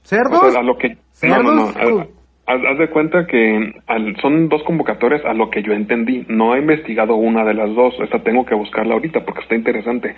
¿Cerdos? 0.03 0.41
O 0.43 0.49
sea, 0.51 0.61
a 0.61 0.63
lo 0.63 0.77
que 0.77 0.97
no, 1.23 1.43
no, 1.43 1.53
no. 1.71 2.07
Haz, 2.47 2.59
haz 2.65 2.77
de 2.79 2.89
cuenta 2.89 3.27
que 3.27 3.73
al- 3.87 4.15
son 4.21 4.49
dos 4.49 4.63
convocatorias 4.63 5.23
a 5.25 5.33
lo 5.33 5.49
que 5.49 5.61
yo 5.63 5.73
entendí. 5.73 6.25
No 6.27 6.55
he 6.55 6.59
investigado 6.59 7.15
una 7.15 7.45
de 7.45 7.53
las 7.53 7.73
dos. 7.75 7.93
Esta 8.01 8.23
tengo 8.23 8.45
que 8.45 8.55
buscarla 8.55 8.93
ahorita 8.95 9.23
porque 9.25 9.41
está 9.41 9.55
interesante. 9.55 10.15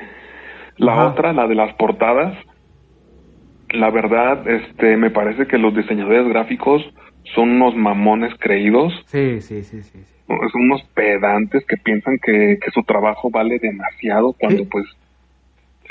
La 0.77 0.93
Ajá. 0.93 1.07
otra, 1.09 1.33
la 1.33 1.47
de 1.47 1.55
las 1.55 1.73
portadas, 1.75 2.36
la 3.69 3.89
verdad, 3.89 4.47
este, 4.47 4.97
me 4.97 5.09
parece 5.12 5.47
que 5.47 5.57
los 5.57 5.75
diseñadores 5.75 6.27
gráficos 6.27 6.83
son 7.36 7.49
unos 7.51 7.75
mamones 7.75 8.33
creídos, 8.39 8.93
Sí, 9.07 9.41
sí, 9.41 9.63
sí, 9.63 9.81
sí. 9.81 10.03
sí. 10.03 10.15
son 10.27 10.62
unos 10.63 10.83
pedantes 10.93 11.65
que 11.67 11.77
piensan 11.77 12.17
que, 12.23 12.57
que 12.63 12.71
su 12.71 12.83
trabajo 12.83 13.29
vale 13.29 13.59
demasiado 13.59 14.33
cuando 14.39 14.63
Sí. 14.63 14.69
pues 14.71 14.86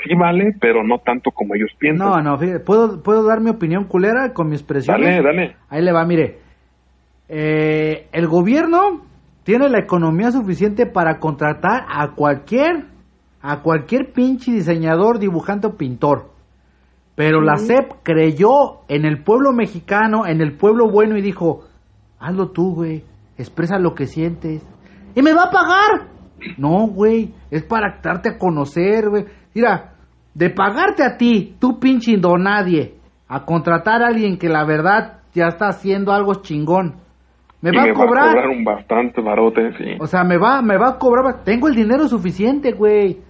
sí 0.03 0.15
vale, 0.15 0.55
pero 0.59 0.83
no 0.83 0.99
tanto 0.99 1.31
como 1.31 1.55
ellos 1.55 1.71
piensan. 1.79 2.07
No, 2.07 2.21
no, 2.21 2.37
fíjate, 2.37 2.59
¿puedo, 2.59 3.01
¿puedo 3.01 3.25
dar 3.25 3.41
mi 3.41 3.49
opinión 3.49 3.85
culera 3.85 4.33
con 4.33 4.49
mi 4.49 4.55
expresión? 4.55 5.01
Dale, 5.01 5.21
dale. 5.21 5.55
Ahí 5.69 5.81
le 5.81 5.91
va, 5.91 6.05
mire. 6.05 6.39
Eh, 7.29 8.07
el 8.11 8.27
gobierno 8.27 9.01
tiene 9.43 9.69
la 9.69 9.79
economía 9.79 10.31
suficiente 10.31 10.85
para 10.85 11.19
contratar 11.19 11.85
a 11.87 12.11
cualquier, 12.15 12.85
a 13.41 13.61
cualquier 13.61 14.11
pinche 14.13 14.51
diseñador, 14.51 15.19
dibujante 15.19 15.67
o 15.67 15.77
pintor. 15.77 16.31
Pero 17.15 17.41
la 17.41 17.57
SEP 17.57 17.91
creyó 18.01 18.81
en 18.87 19.05
el 19.05 19.23
pueblo 19.23 19.51
mexicano, 19.53 20.25
en 20.25 20.41
el 20.41 20.57
pueblo 20.57 20.89
bueno 20.89 21.15
y 21.17 21.21
dijo, 21.21 21.61
hazlo 22.19 22.49
tú, 22.49 22.73
güey, 22.73 23.03
expresa 23.37 23.77
lo 23.77 23.93
que 23.93 24.07
sientes. 24.07 24.65
¿Y 25.13 25.21
me 25.21 25.33
va 25.33 25.43
a 25.43 25.51
pagar? 25.51 26.09
No, 26.57 26.87
güey, 26.87 27.33
es 27.51 27.63
para 27.63 27.99
darte 28.01 28.29
a 28.29 28.37
conocer, 28.37 29.09
güey. 29.09 29.25
Mira, 29.53 29.92
de 30.33 30.49
pagarte 30.49 31.03
a 31.03 31.17
ti, 31.17 31.55
tú 31.59 31.79
pinche 31.79 32.17
nadie, 32.39 32.95
a 33.27 33.45
contratar 33.45 34.01
a 34.03 34.07
alguien 34.07 34.37
que 34.37 34.49
la 34.49 34.65
verdad 34.65 35.19
ya 35.33 35.47
está 35.47 35.67
haciendo 35.67 36.11
algo 36.11 36.35
chingón. 36.41 36.95
Me 37.61 37.69
Y 37.71 37.75
va 37.77 37.83
me 37.83 37.89
a 37.91 37.93
cobrar. 37.93 38.23
va 38.25 38.29
a 38.29 38.33
cobrar 38.33 38.49
un 38.49 38.63
bastante 38.63 39.21
barote, 39.21 39.71
sí. 39.77 39.85
O 39.99 40.07
sea, 40.07 40.23
me 40.23 40.37
va, 40.37 40.61
me 40.61 40.77
va 40.77 40.89
a 40.89 40.97
cobrar. 40.97 41.43
Tengo 41.43 41.67
el 41.69 41.75
dinero 41.75 42.07
suficiente, 42.07 42.73
güey. 42.73 43.21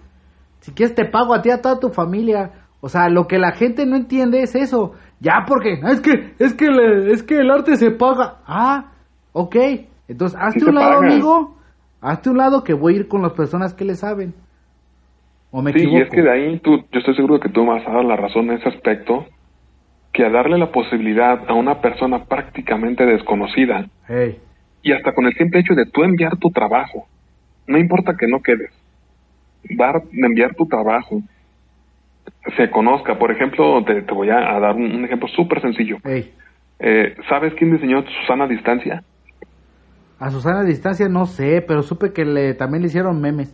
Si 0.60 0.72
quieres 0.74 0.96
te 0.96 1.06
pago 1.06 1.34
a 1.36 1.42
ti, 1.42 1.52
a 1.52 1.62
toda 1.62 1.80
tu 1.80 1.90
familia. 1.90 2.52
O 2.82 2.90
sea, 2.90 3.10
lo 3.10 3.28
que 3.28 3.38
la 3.38 3.52
gente 3.52 3.86
no 3.86 3.96
entiende 3.96 4.42
es 4.42 4.56
eso. 4.56 4.94
Ya 5.20 5.44
porque, 5.48 5.80
"Ah, 5.84 5.92
es 5.92 6.02
que, 6.02 6.34
es 6.40 6.54
que, 6.56 6.68
le- 6.68 7.12
es 7.14 7.22
que 7.24 7.38
el 7.38 7.52
arte 7.52 7.76
se 7.76 7.92
paga. 7.92 8.38
Ah, 8.48 8.92
ok. 9.34 9.56
Entonces, 10.08 10.38
hazte 10.42 10.66
un 10.66 10.76
lado, 10.76 11.00
paga. 11.00 11.08
amigo. 11.14 11.56
Hazte 12.02 12.30
un 12.30 12.38
lado 12.38 12.64
que 12.64 12.74
voy 12.74 12.94
a 12.96 12.98
ir 12.98 13.08
con 13.08 13.22
las 13.22 13.34
personas 13.34 13.74
que 13.74 13.86
le 13.86 13.96
saben. 13.96 14.34
¿O 15.54 15.62
me 15.62 15.72
Sí, 15.72 15.80
equivoco? 15.80 15.98
y 16.00 16.02
es 16.02 16.10
que 16.10 16.22
de 16.24 16.32
ahí 16.32 16.60
tú, 16.60 16.84
yo 16.92 17.00
estoy 17.00 17.16
seguro 17.16 17.40
que 17.40 17.50
tú 17.50 17.66
vas 17.66 17.88
a 17.88 17.92
dar 17.92 18.04
la 18.04 18.16
razón 18.16 18.50
en 18.50 18.58
ese 18.58 18.70
aspecto, 18.70 19.26
que 20.12 20.26
a 20.26 20.30
darle 20.30 20.58
la 20.58 20.72
posibilidad 20.72 21.40
a 21.48 21.54
una 21.54 21.80
persona 21.80 22.26
prácticamente 22.26 23.06
desconocida, 23.06 23.86
Hey, 24.08 24.40
y 24.82 24.92
hasta 24.92 25.14
con 25.14 25.26
el 25.28 25.34
simple 25.36 25.60
hecho 25.60 25.76
de 25.76 25.86
tú 25.86 26.04
enviar 26.04 26.38
tu 26.38 26.50
trabajo, 26.50 27.06
no 27.68 27.78
importa 27.78 28.16
que 28.20 28.28
no 28.28 28.42
quedes, 28.42 28.72
dar, 29.78 30.02
enviar 30.12 30.56
tu 30.56 30.66
trabajo, 30.66 31.22
se 32.58 32.70
conozca. 32.70 33.18
Por 33.18 33.32
ejemplo, 33.32 33.84
te, 33.86 34.02
te 34.02 34.14
voy 34.14 34.30
a, 34.30 34.56
a 34.56 34.60
dar 34.60 34.76
un, 34.76 34.84
un 34.94 35.06
ejemplo 35.06 35.28
súper 35.30 35.62
sencillo. 35.62 35.98
hey. 36.04 36.34
Eh, 36.80 37.16
¿Sabes 37.30 37.54
quién 37.54 37.72
diseñó 37.72 38.04
Susana 38.22 38.48
Distancia? 38.48 39.04
A 40.20 40.30
Susana 40.32 40.62
a 40.62 40.64
distancia 40.64 41.08
no 41.08 41.26
sé, 41.26 41.64
pero 41.66 41.82
supe 41.82 42.12
que 42.12 42.26
le, 42.26 42.54
también 42.56 42.82
le 42.82 42.88
hicieron 42.88 43.22
memes. 43.22 43.54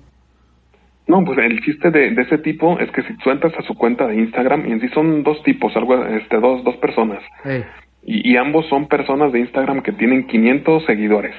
No, 1.10 1.26
pues 1.26 1.39
el 1.39 1.60
chiste 1.62 1.89
de, 1.89 2.12
de 2.12 2.22
ese 2.22 2.38
tipo 2.38 2.78
es 2.80 2.89
que 2.91 3.02
si 3.02 3.17
tú 3.17 3.32
entras 3.32 3.54
a 3.58 3.63
su 3.63 3.74
cuenta 3.76 4.06
de 4.06 4.15
Instagram, 4.15 4.67
y 4.67 4.72
en 4.74 4.80
sí 4.80 4.88
son 4.89 5.24
dos 5.24 5.41
tipos, 5.41 5.76
algo, 5.76 6.06
este, 6.06 6.38
dos, 6.39 6.63
dos 6.63 6.78
personas, 6.78 7.24
Hey, 7.43 7.65
y, 8.04 8.32
y 8.32 8.38
ambos 8.38 8.67
son 8.67 8.88
personas 8.88 9.32
de 9.34 9.39
Instagram 9.39 9.82
que 9.82 9.91
tienen 9.91 10.28
500 10.28 10.86
seguidores. 10.86 11.36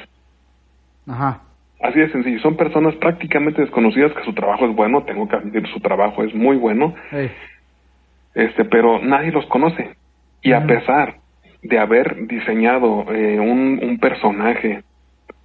ajá. 1.06 1.42
Así 1.82 1.98
de 1.98 2.10
sencillo, 2.12 2.38
son 2.40 2.56
personas 2.58 2.94
prácticamente 2.96 3.62
desconocidas 3.62 4.12
que 4.12 4.22
su 4.24 4.34
trabajo 4.34 4.66
es 4.68 4.76
bueno, 4.76 5.02
tengo 5.04 5.26
que 5.26 5.36
admitir, 5.36 5.66
su 5.68 5.80
trabajo 5.80 6.22
es 6.24 6.34
muy 6.34 6.56
bueno, 6.58 6.94
Hey, 7.10 7.30
este, 8.34 8.64
pero 8.64 9.00
nadie 9.00 9.30
los 9.32 9.46
conoce. 9.46 9.94
Y 10.42 10.52
a 10.52 10.66
pesar 10.66 11.14
de 11.62 11.78
haber 11.78 12.26
diseñado 12.26 13.06
eh, 13.14 13.38
un, 13.40 13.78
un 13.82 13.98
personaje 13.98 14.82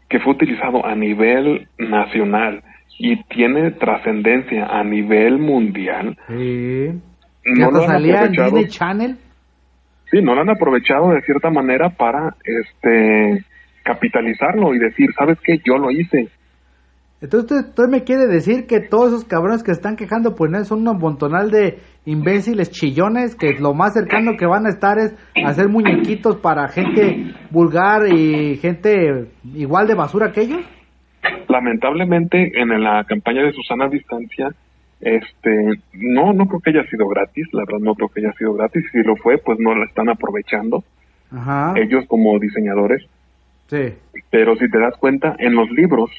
que 0.09 0.19
fue 0.19 0.33
utilizado 0.33 0.85
a 0.85 0.95
nivel 0.95 1.67
nacional 1.77 2.63
y 2.97 3.21
tiene 3.23 3.71
trascendencia 3.71 4.65
a 4.65 4.83
nivel 4.83 5.37
mundial, 5.39 6.17
sí. 6.27 6.87
no 7.45 7.55
¿Ya 7.55 7.69
lo 7.69 7.81
han 7.81 7.87
salía 7.87 8.13
en 8.13 8.17
aprovechado. 8.17 8.45
Disney 8.45 8.67
Channel? 8.67 9.17
Sí, 10.11 10.21
no 10.21 10.35
lo 10.35 10.41
han 10.41 10.49
aprovechado 10.49 11.09
de 11.09 11.21
cierta 11.21 11.49
manera 11.49 11.89
para 11.89 12.35
este 12.43 13.43
capitalizarlo 13.83 14.73
y 14.73 14.79
decir, 14.79 15.09
¿sabes 15.17 15.37
qué? 15.43 15.57
Yo 15.63 15.77
lo 15.77 15.91
hice. 15.91 16.29
Entonces 17.21 17.65
usted, 17.69 17.83
me 17.89 18.03
quiere 18.03 18.27
decir 18.27 18.67
que 18.67 18.81
todos 18.81 19.07
esos 19.07 19.25
cabrones 19.25 19.63
que 19.63 19.71
están 19.71 19.95
quejando 19.95 20.35
por 20.35 20.53
él 20.53 20.65
son 20.65 20.87
un 20.87 20.97
montonal 20.97 21.49
de 21.49 21.79
imbéciles 22.05 22.69
chillones 22.69 23.35
que 23.35 23.53
lo 23.59 23.73
más 23.73 23.93
cercano 23.93 24.33
que 24.37 24.45
van 24.45 24.65
a 24.65 24.69
estar 24.69 24.99
es 24.99 25.15
hacer 25.45 25.69
muñequitos 25.69 26.37
para 26.37 26.67
gente 26.67 27.33
vulgar 27.51 28.07
y 28.13 28.57
gente 28.57 29.29
igual 29.53 29.87
de 29.87 29.95
basura 29.95 30.31
que 30.31 30.41
ellos. 30.41 30.59
Lamentablemente, 31.47 32.51
en 32.59 32.69
la 32.83 33.03
campaña 33.05 33.43
de 33.43 33.53
Susana 33.53 33.87
Distancia, 33.87 34.53
este, 35.01 35.73
no, 35.93 36.33
no 36.33 36.47
creo 36.47 36.59
que 36.61 36.69
haya 36.71 36.85
sido 36.89 37.07
gratis, 37.07 37.47
la 37.53 37.63
verdad 37.65 37.79
no 37.81 37.95
creo 37.95 38.09
que 38.09 38.21
haya 38.21 38.33
sido 38.33 38.53
gratis, 38.53 38.83
si 38.91 39.03
lo 39.03 39.15
fue, 39.17 39.37
pues 39.37 39.59
no 39.59 39.75
la 39.75 39.85
están 39.85 40.09
aprovechando, 40.09 40.83
Ajá. 41.31 41.73
ellos 41.77 42.05
como 42.07 42.39
diseñadores, 42.39 43.05
Sí. 43.67 43.93
pero 44.29 44.55
si 44.57 44.69
te 44.69 44.79
das 44.79 44.95
cuenta, 44.97 45.35
en 45.39 45.55
los 45.55 45.69
libros 45.71 46.09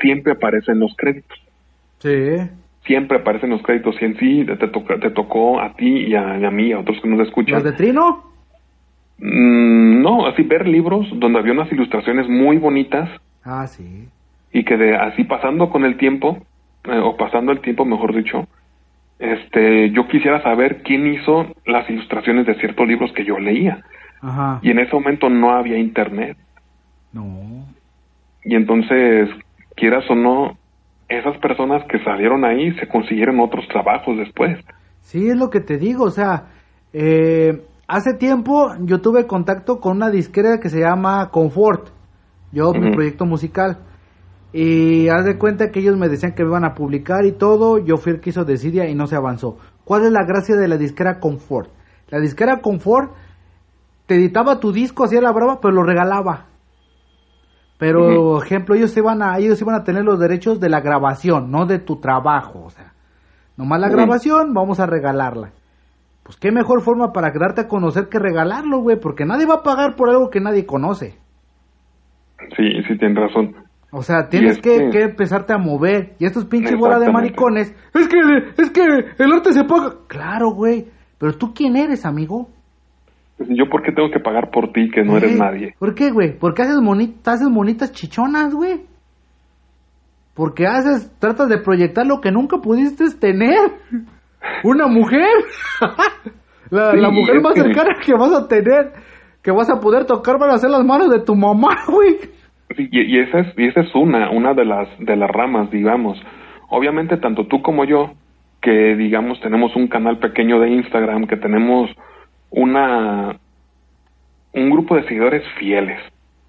siempre 0.00 0.32
aparecen 0.32 0.78
los 0.78 0.94
créditos, 0.96 1.38
Sí. 1.98 2.36
siempre 2.84 3.18
aparecen 3.18 3.50
los 3.50 3.62
créditos, 3.62 3.96
y 4.00 4.04
en 4.04 4.16
sí 4.18 4.44
te, 4.44 4.68
toca- 4.68 5.00
te 5.00 5.10
tocó 5.10 5.60
a 5.60 5.74
ti 5.74 6.06
y 6.08 6.14
a, 6.14 6.38
y 6.38 6.44
a 6.44 6.50
mí, 6.50 6.72
a 6.72 6.80
otros 6.80 7.00
que 7.00 7.08
nos 7.08 7.26
escuchan, 7.26 7.54
¿Los 7.54 7.64
de 7.64 7.72
Trino? 7.72 8.24
Mm, 9.18 10.02
no, 10.02 10.26
así 10.26 10.42
ver 10.42 10.68
libros 10.68 11.06
donde 11.14 11.38
había 11.38 11.52
unas 11.52 11.72
ilustraciones 11.72 12.28
muy 12.28 12.58
bonitas, 12.58 13.08
Ah, 13.48 13.66
sí. 13.66 14.08
Y 14.56 14.64
que 14.64 14.78
de 14.78 14.96
así 14.96 15.24
pasando 15.24 15.68
con 15.68 15.84
el 15.84 15.98
tiempo 15.98 16.38
eh, 16.84 16.98
o 16.98 17.14
pasando 17.16 17.52
el 17.52 17.60
tiempo 17.60 17.84
mejor 17.84 18.14
dicho 18.14 18.48
este 19.18 19.90
yo 19.90 20.08
quisiera 20.08 20.42
saber 20.42 20.82
quién 20.82 21.06
hizo 21.06 21.46
las 21.66 21.88
ilustraciones 21.90 22.46
de 22.46 22.54
ciertos 22.54 22.86
libros 22.88 23.12
que 23.12 23.24
yo 23.24 23.38
leía. 23.38 23.82
Ajá. 24.22 24.60
y 24.62 24.70
en 24.70 24.78
ese 24.78 24.94
momento 24.94 25.28
no 25.28 25.52
había 25.52 25.76
internet. 25.76 26.38
No. 27.12 27.66
y 28.44 28.54
entonces 28.54 29.28
quieras 29.74 30.04
o 30.10 30.14
no 30.14 30.56
esas 31.08 31.36
personas 31.38 31.84
que 31.88 32.02
salieron 32.02 32.44
ahí 32.44 32.72
se 32.78 32.88
consiguieron 32.88 33.38
otros 33.40 33.68
trabajos 33.68 34.16
después. 34.16 34.58
Sí, 35.00 35.28
es 35.28 35.36
lo 35.36 35.50
que 35.50 35.60
te 35.60 35.76
digo, 35.76 36.04
o 36.04 36.10
sea, 36.10 36.46
eh, 36.92 37.62
hace 37.86 38.14
tiempo 38.14 38.70
yo 38.80 39.00
tuve 39.00 39.26
contacto 39.26 39.80
con 39.80 39.98
una 39.98 40.10
disquera 40.10 40.58
que 40.60 40.70
se 40.70 40.80
llama 40.80 41.30
Comfort, 41.30 41.90
yo 42.52 42.72
mi 42.72 42.90
proyecto 42.92 43.24
musical, 43.26 43.78
y 44.52 45.08
haz 45.08 45.24
de 45.24 45.38
cuenta 45.38 45.70
que 45.70 45.80
ellos 45.80 45.96
me 45.96 46.08
decían 46.08 46.32
que 46.32 46.42
me 46.42 46.50
iban 46.50 46.64
a 46.64 46.74
publicar 46.74 47.24
y 47.24 47.32
todo, 47.32 47.78
yo 47.78 47.96
fui 47.96 48.12
el 48.12 48.20
que 48.20 48.30
hizo 48.30 48.44
Decidia 48.44 48.88
y 48.88 48.94
no 48.94 49.06
se 49.06 49.16
avanzó. 49.16 49.58
¿Cuál 49.84 50.04
es 50.04 50.12
la 50.12 50.24
gracia 50.24 50.56
de 50.56 50.68
la 50.68 50.76
disquera 50.76 51.20
Comfort? 51.20 51.70
La 52.08 52.20
disquera 52.20 52.60
Comfort 52.60 53.12
te 54.06 54.14
editaba 54.14 54.60
tu 54.60 54.72
disco, 54.72 55.04
hacía 55.04 55.20
la 55.20 55.32
brava, 55.32 55.60
pero 55.60 55.74
lo 55.74 55.82
regalaba. 55.82 56.46
Pero, 57.78 58.42
ejemplo, 58.42 58.74
ellos 58.74 58.96
iban 58.96 59.20
a, 59.20 59.36
ellos 59.38 59.60
iban 59.60 59.74
a 59.74 59.84
tener 59.84 60.04
los 60.04 60.18
derechos 60.18 60.60
de 60.60 60.70
la 60.70 60.80
grabación, 60.80 61.50
no 61.50 61.66
de 61.66 61.78
tu 61.78 61.96
trabajo, 61.96 62.64
o 62.64 62.70
sea, 62.70 62.94
nomás 63.56 63.80
la 63.80 63.90
grabación, 63.90 64.54
vamos 64.54 64.80
a 64.80 64.86
regalarla. 64.86 65.50
Pues 66.22 66.38
qué 66.38 66.50
mejor 66.50 66.80
forma 66.80 67.12
para 67.12 67.30
darte 67.38 67.62
a 67.62 67.68
conocer 67.68 68.08
que 68.08 68.18
regalarlo, 68.18 68.78
güey, 68.78 68.98
porque 68.98 69.26
nadie 69.26 69.46
va 69.46 69.56
a 69.56 69.62
pagar 69.62 69.94
por 69.94 70.08
algo 70.08 70.30
que 70.30 70.40
nadie 70.40 70.64
conoce. 70.64 71.18
Sí, 72.56 72.82
sí, 72.88 72.98
tienes 72.98 73.18
razón. 73.18 73.54
O 73.92 74.02
sea, 74.02 74.28
tienes 74.28 74.56
es 74.56 74.62
que, 74.62 74.76
que- 74.78 74.90
que 74.90 75.02
empezarte 75.04 75.52
a 75.54 75.58
mover. 75.58 76.14
Y 76.18 76.26
estos 76.26 76.44
pinches 76.44 76.76
bola 76.76 76.98
de 76.98 77.10
maricones. 77.10 77.74
Es 77.94 78.08
que, 78.08 78.18
es 78.58 78.70
que 78.70 78.82
el 79.18 79.32
arte 79.32 79.52
se 79.52 79.64
paga. 79.64 79.94
Claro, 80.08 80.50
güey. 80.50 80.86
Pero 81.18 81.32
tú 81.38 81.54
quién 81.54 81.76
eres, 81.76 82.04
amigo? 82.04 82.48
¿Yo 83.38 83.68
por 83.70 83.82
qué 83.82 83.92
tengo 83.92 84.10
que 84.10 84.18
pagar 84.20 84.50
por 84.50 84.72
ti 84.72 84.90
que 84.90 85.02
no 85.02 85.16
eres 85.16 85.38
nadie? 85.38 85.74
¿Por 85.78 85.94
qué, 85.94 86.10
güey? 86.10 86.38
¿Por 86.38 86.54
qué 86.54 86.62
haces, 86.62 86.80
monitas, 86.80 87.34
haces 87.36 87.48
monitas 87.48 87.92
chichonas, 87.92 88.54
güey? 88.54 88.82
Porque 90.34 90.66
haces, 90.66 91.10
tratas 91.18 91.48
de 91.48 91.58
proyectar 91.58 92.06
lo 92.06 92.20
que 92.20 92.30
nunca 92.30 92.58
pudiste 92.58 93.04
tener. 93.18 93.58
Una 94.64 94.86
mujer. 94.86 95.28
la, 96.70 96.90
Sí, 96.92 96.96
la 96.98 97.10
mujer 97.10 97.40
más 97.40 97.54
que- 97.54 97.62
cercana 97.62 97.94
que 98.04 98.12
vas 98.14 98.32
a 98.32 98.48
tener. 98.48 98.92
Que 99.42 99.50
vas 99.52 99.70
a 99.70 99.80
poder 99.80 100.04
tocar 100.06 100.38
van 100.38 100.50
a 100.50 100.58
ser 100.58 100.70
las 100.70 100.84
manos 100.84 101.08
de 101.10 101.20
tu 101.20 101.34
mamá, 101.34 101.76
güey. 101.88 102.18
Sí, 102.74 102.88
y, 102.90 103.16
y 103.16 103.18
esa 103.20 103.40
es, 103.40 103.58
y 103.58 103.66
esa 103.66 103.80
es 103.80 103.94
una, 103.94 104.30
una 104.30 104.54
de 104.54 104.64
las, 104.64 104.88
de 104.98 105.16
las 105.16 105.30
ramas, 105.30 105.70
digamos. 105.70 106.20
Obviamente, 106.68 107.16
tanto 107.18 107.46
tú 107.46 107.62
como 107.62 107.84
yo, 107.84 108.12
que 108.60 108.96
digamos 108.96 109.40
tenemos 109.40 109.76
un 109.76 109.86
canal 109.86 110.18
pequeño 110.18 110.58
de 110.58 110.70
Instagram, 110.70 111.26
que 111.26 111.36
tenemos 111.36 111.90
una, 112.50 113.36
un 114.52 114.70
grupo 114.70 114.96
de 114.96 115.04
seguidores 115.04 115.42
fieles. 115.58 116.00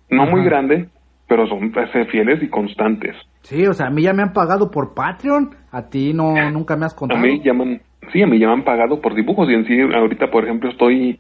No 0.10 0.26
muy 0.26 0.44
grande, 0.44 0.88
pero 1.28 1.46
son 1.48 1.72
pues, 1.72 1.90
fieles 2.10 2.42
y 2.42 2.48
constantes. 2.48 3.16
Sí, 3.42 3.68
o 3.68 3.74
sea, 3.74 3.88
a 3.88 3.90
mí 3.90 4.02
ya 4.02 4.14
me 4.14 4.24
han 4.24 4.34
pagado 4.34 4.72
por 4.72 4.94
Patreon. 4.94 5.52
A 5.72 5.90
ti 5.90 6.14
no, 6.14 6.50
nunca 6.52 6.76
me 6.78 6.86
has 6.86 6.94
A 6.94 6.98
contado. 6.98 7.22
mí 7.22 7.42
llaman, 7.44 7.82
sí, 8.12 8.22
a 8.22 8.28
mí 8.28 8.40
llaman 8.40 8.64
pagado 8.64 9.02
por 9.02 9.14
dibujos 9.14 9.50
y 9.50 9.54
en 9.54 9.66
sí, 9.66 9.80
ahorita, 9.82 10.32
por 10.32 10.46
ejemplo, 10.46 10.70
estoy, 10.70 11.20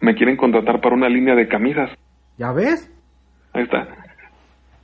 me 0.00 0.14
quieren 0.14 0.36
contratar 0.36 0.80
para 0.80 0.94
una 0.94 1.08
línea 1.08 1.34
de 1.34 1.48
camisas. 1.48 1.90
¿Ya 2.38 2.52
ves? 2.52 2.90
Ahí 3.52 3.64
está. 3.64 3.97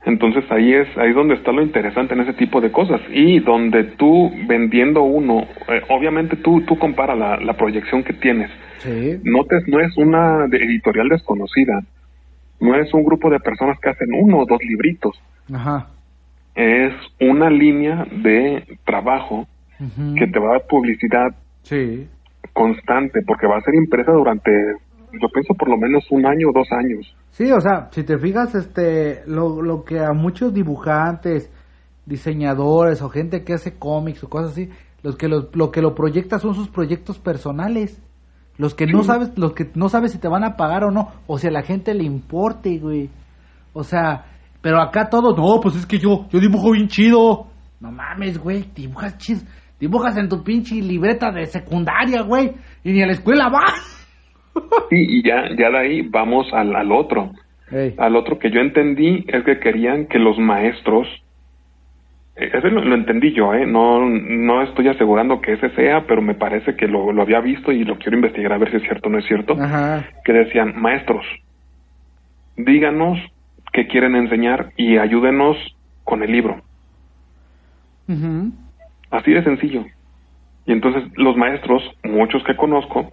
Entonces 0.05 0.43
ahí 0.51 0.71
es 0.73 0.87
ahí 0.97 1.09
es 1.09 1.15
donde 1.15 1.33
está 1.35 1.51
lo 1.51 1.61
interesante 1.63 2.13
en 2.13 2.21
ese 2.21 2.33
tipo 2.33 2.61
de 2.61 2.71
cosas 2.71 3.01
y 3.11 3.39
donde 3.39 3.83
tú 3.83 4.31
vendiendo 4.47 5.01
uno, 5.03 5.47
eh, 5.67 5.81
obviamente 5.89 6.35
tú 6.35 6.61
tú 6.61 6.77
compara 6.77 7.15
la, 7.15 7.37
la 7.37 7.53
proyección 7.53 8.03
que 8.03 8.13
tienes. 8.13 8.51
Sí. 8.79 9.19
No 9.23 9.45
te- 9.45 9.63
no 9.67 9.79
es 9.79 9.97
una 9.97 10.45
editorial 10.51 11.09
desconocida, 11.09 11.81
no 12.59 12.75
es 12.75 12.93
un 12.93 13.03
grupo 13.03 13.29
de 13.31 13.39
personas 13.39 13.79
que 13.79 13.89
hacen 13.89 14.09
uno 14.13 14.39
o 14.39 14.45
dos 14.45 14.59
libritos, 14.63 15.19
Ajá. 15.51 15.87
es 16.53 16.93
una 17.19 17.49
línea 17.49 18.05
de 18.11 18.63
trabajo 18.85 19.47
que 20.17 20.27
te 20.27 20.39
va 20.39 20.49
a 20.49 20.51
dar 20.53 20.67
publicidad 20.69 21.35
Sí. 21.63 22.07
constante 22.53 23.21
porque 23.25 23.47
va 23.47 23.57
a 23.57 23.61
ser 23.61 23.73
impresa 23.75 24.11
durante 24.11 24.51
yo 25.21 25.29
pienso 25.29 25.53
por 25.53 25.69
lo 25.69 25.77
menos 25.77 26.05
un 26.11 26.25
año 26.25 26.49
o 26.49 26.53
dos 26.53 26.67
años. 26.71 27.15
Sí, 27.31 27.51
o 27.51 27.59
sea, 27.59 27.89
si 27.91 28.03
te 28.03 28.17
fijas, 28.17 28.55
este, 28.55 29.23
lo, 29.27 29.61
lo 29.61 29.83
que 29.83 29.99
a 29.99 30.13
muchos 30.13 30.53
dibujantes, 30.53 31.51
diseñadores 32.05 33.01
o 33.01 33.09
gente 33.09 33.43
que 33.43 33.53
hace 33.53 33.77
cómics 33.77 34.23
o 34.23 34.29
cosas 34.29 34.51
así, 34.51 34.69
los 35.03 35.17
que 35.17 35.27
lo, 35.27 35.49
lo 35.53 35.71
que 35.71 35.81
lo 35.81 35.93
proyecta 35.93 36.39
son 36.39 36.55
sus 36.55 36.69
proyectos 36.69 37.19
personales. 37.19 38.01
Los 38.57 38.73
que 38.73 38.85
no 38.85 39.03
sabes, 39.03 39.37
los 39.37 39.53
que 39.53 39.69
no 39.75 39.89
sabes 39.89 40.13
si 40.13 40.17
te 40.17 40.29
van 40.29 40.45
a 40.45 40.55
pagar 40.55 40.85
o 40.85 40.91
no, 40.91 41.11
o 41.27 41.37
si 41.37 41.47
a 41.47 41.51
la 41.51 41.61
gente 41.61 41.93
le 41.93 42.05
importe, 42.05 42.77
güey. 42.79 43.09
O 43.73 43.83
sea, 43.83 44.25
pero 44.61 44.81
acá 44.81 45.09
todos, 45.09 45.37
no, 45.37 45.59
pues 45.61 45.75
es 45.75 45.85
que 45.85 45.99
yo, 45.99 46.25
yo 46.29 46.39
dibujo 46.39 46.71
bien 46.71 46.87
chido. 46.87 47.47
No 47.81 47.91
mames, 47.91 48.39
güey, 48.39 48.65
dibujas 48.73 49.17
chido. 49.17 49.41
Dibujas 49.79 50.15
en 50.17 50.29
tu 50.29 50.41
pinche 50.41 50.75
libreta 50.75 51.31
de 51.31 51.45
secundaria, 51.45 52.21
güey, 52.23 52.53
y 52.83 52.93
ni 52.93 53.03
a 53.03 53.07
la 53.07 53.11
escuela 53.11 53.49
vas. 53.49 54.01
Sí, 54.89 55.05
y 55.07 55.23
ya 55.23 55.49
ya 55.57 55.69
de 55.69 55.77
ahí 55.77 56.01
vamos 56.01 56.53
al, 56.53 56.75
al 56.75 56.91
otro. 56.91 57.31
Al 57.97 58.15
otro 58.15 58.39
que 58.39 58.51
yo 58.51 58.61
entendí 58.61 59.25
es 59.27 59.43
que 59.43 59.59
querían 59.59 60.05
que 60.05 60.19
los 60.19 60.37
maestros, 60.37 61.07
eh, 62.35 62.51
ese 62.53 62.69
lo, 62.69 62.83
lo 62.85 62.95
entendí 62.95 63.33
yo, 63.33 63.53
¿eh? 63.53 63.65
No, 63.65 64.07
no 64.07 64.61
estoy 64.61 64.87
asegurando 64.87 65.41
que 65.41 65.53
ese 65.53 65.69
sea, 65.71 66.05
pero 66.05 66.21
me 66.21 66.35
parece 66.35 66.75
que 66.75 66.87
lo, 66.87 67.11
lo 67.11 67.21
había 67.21 67.41
visto 67.41 67.71
y 67.71 67.83
lo 67.83 67.97
quiero 67.97 68.17
investigar 68.17 68.53
a 68.53 68.57
ver 68.57 68.69
si 68.69 68.77
es 68.77 68.83
cierto 68.83 69.09
o 69.09 69.11
no 69.11 69.17
es 69.17 69.25
cierto. 69.25 69.57
Ajá. 69.59 70.05
Que 70.23 70.33
decían, 70.33 70.79
maestros, 70.79 71.25
díganos 72.55 73.19
qué 73.73 73.87
quieren 73.87 74.15
enseñar 74.15 74.71
y 74.77 74.97
ayúdenos 74.97 75.57
con 76.03 76.23
el 76.23 76.31
libro. 76.31 76.61
Así 79.09 79.31
de 79.31 79.43
sencillo. 79.43 79.85
Y 80.65 80.71
entonces 80.71 81.03
los 81.15 81.35
maestros, 81.35 81.83
muchos 82.03 82.43
que 82.43 82.55
conozco, 82.55 83.11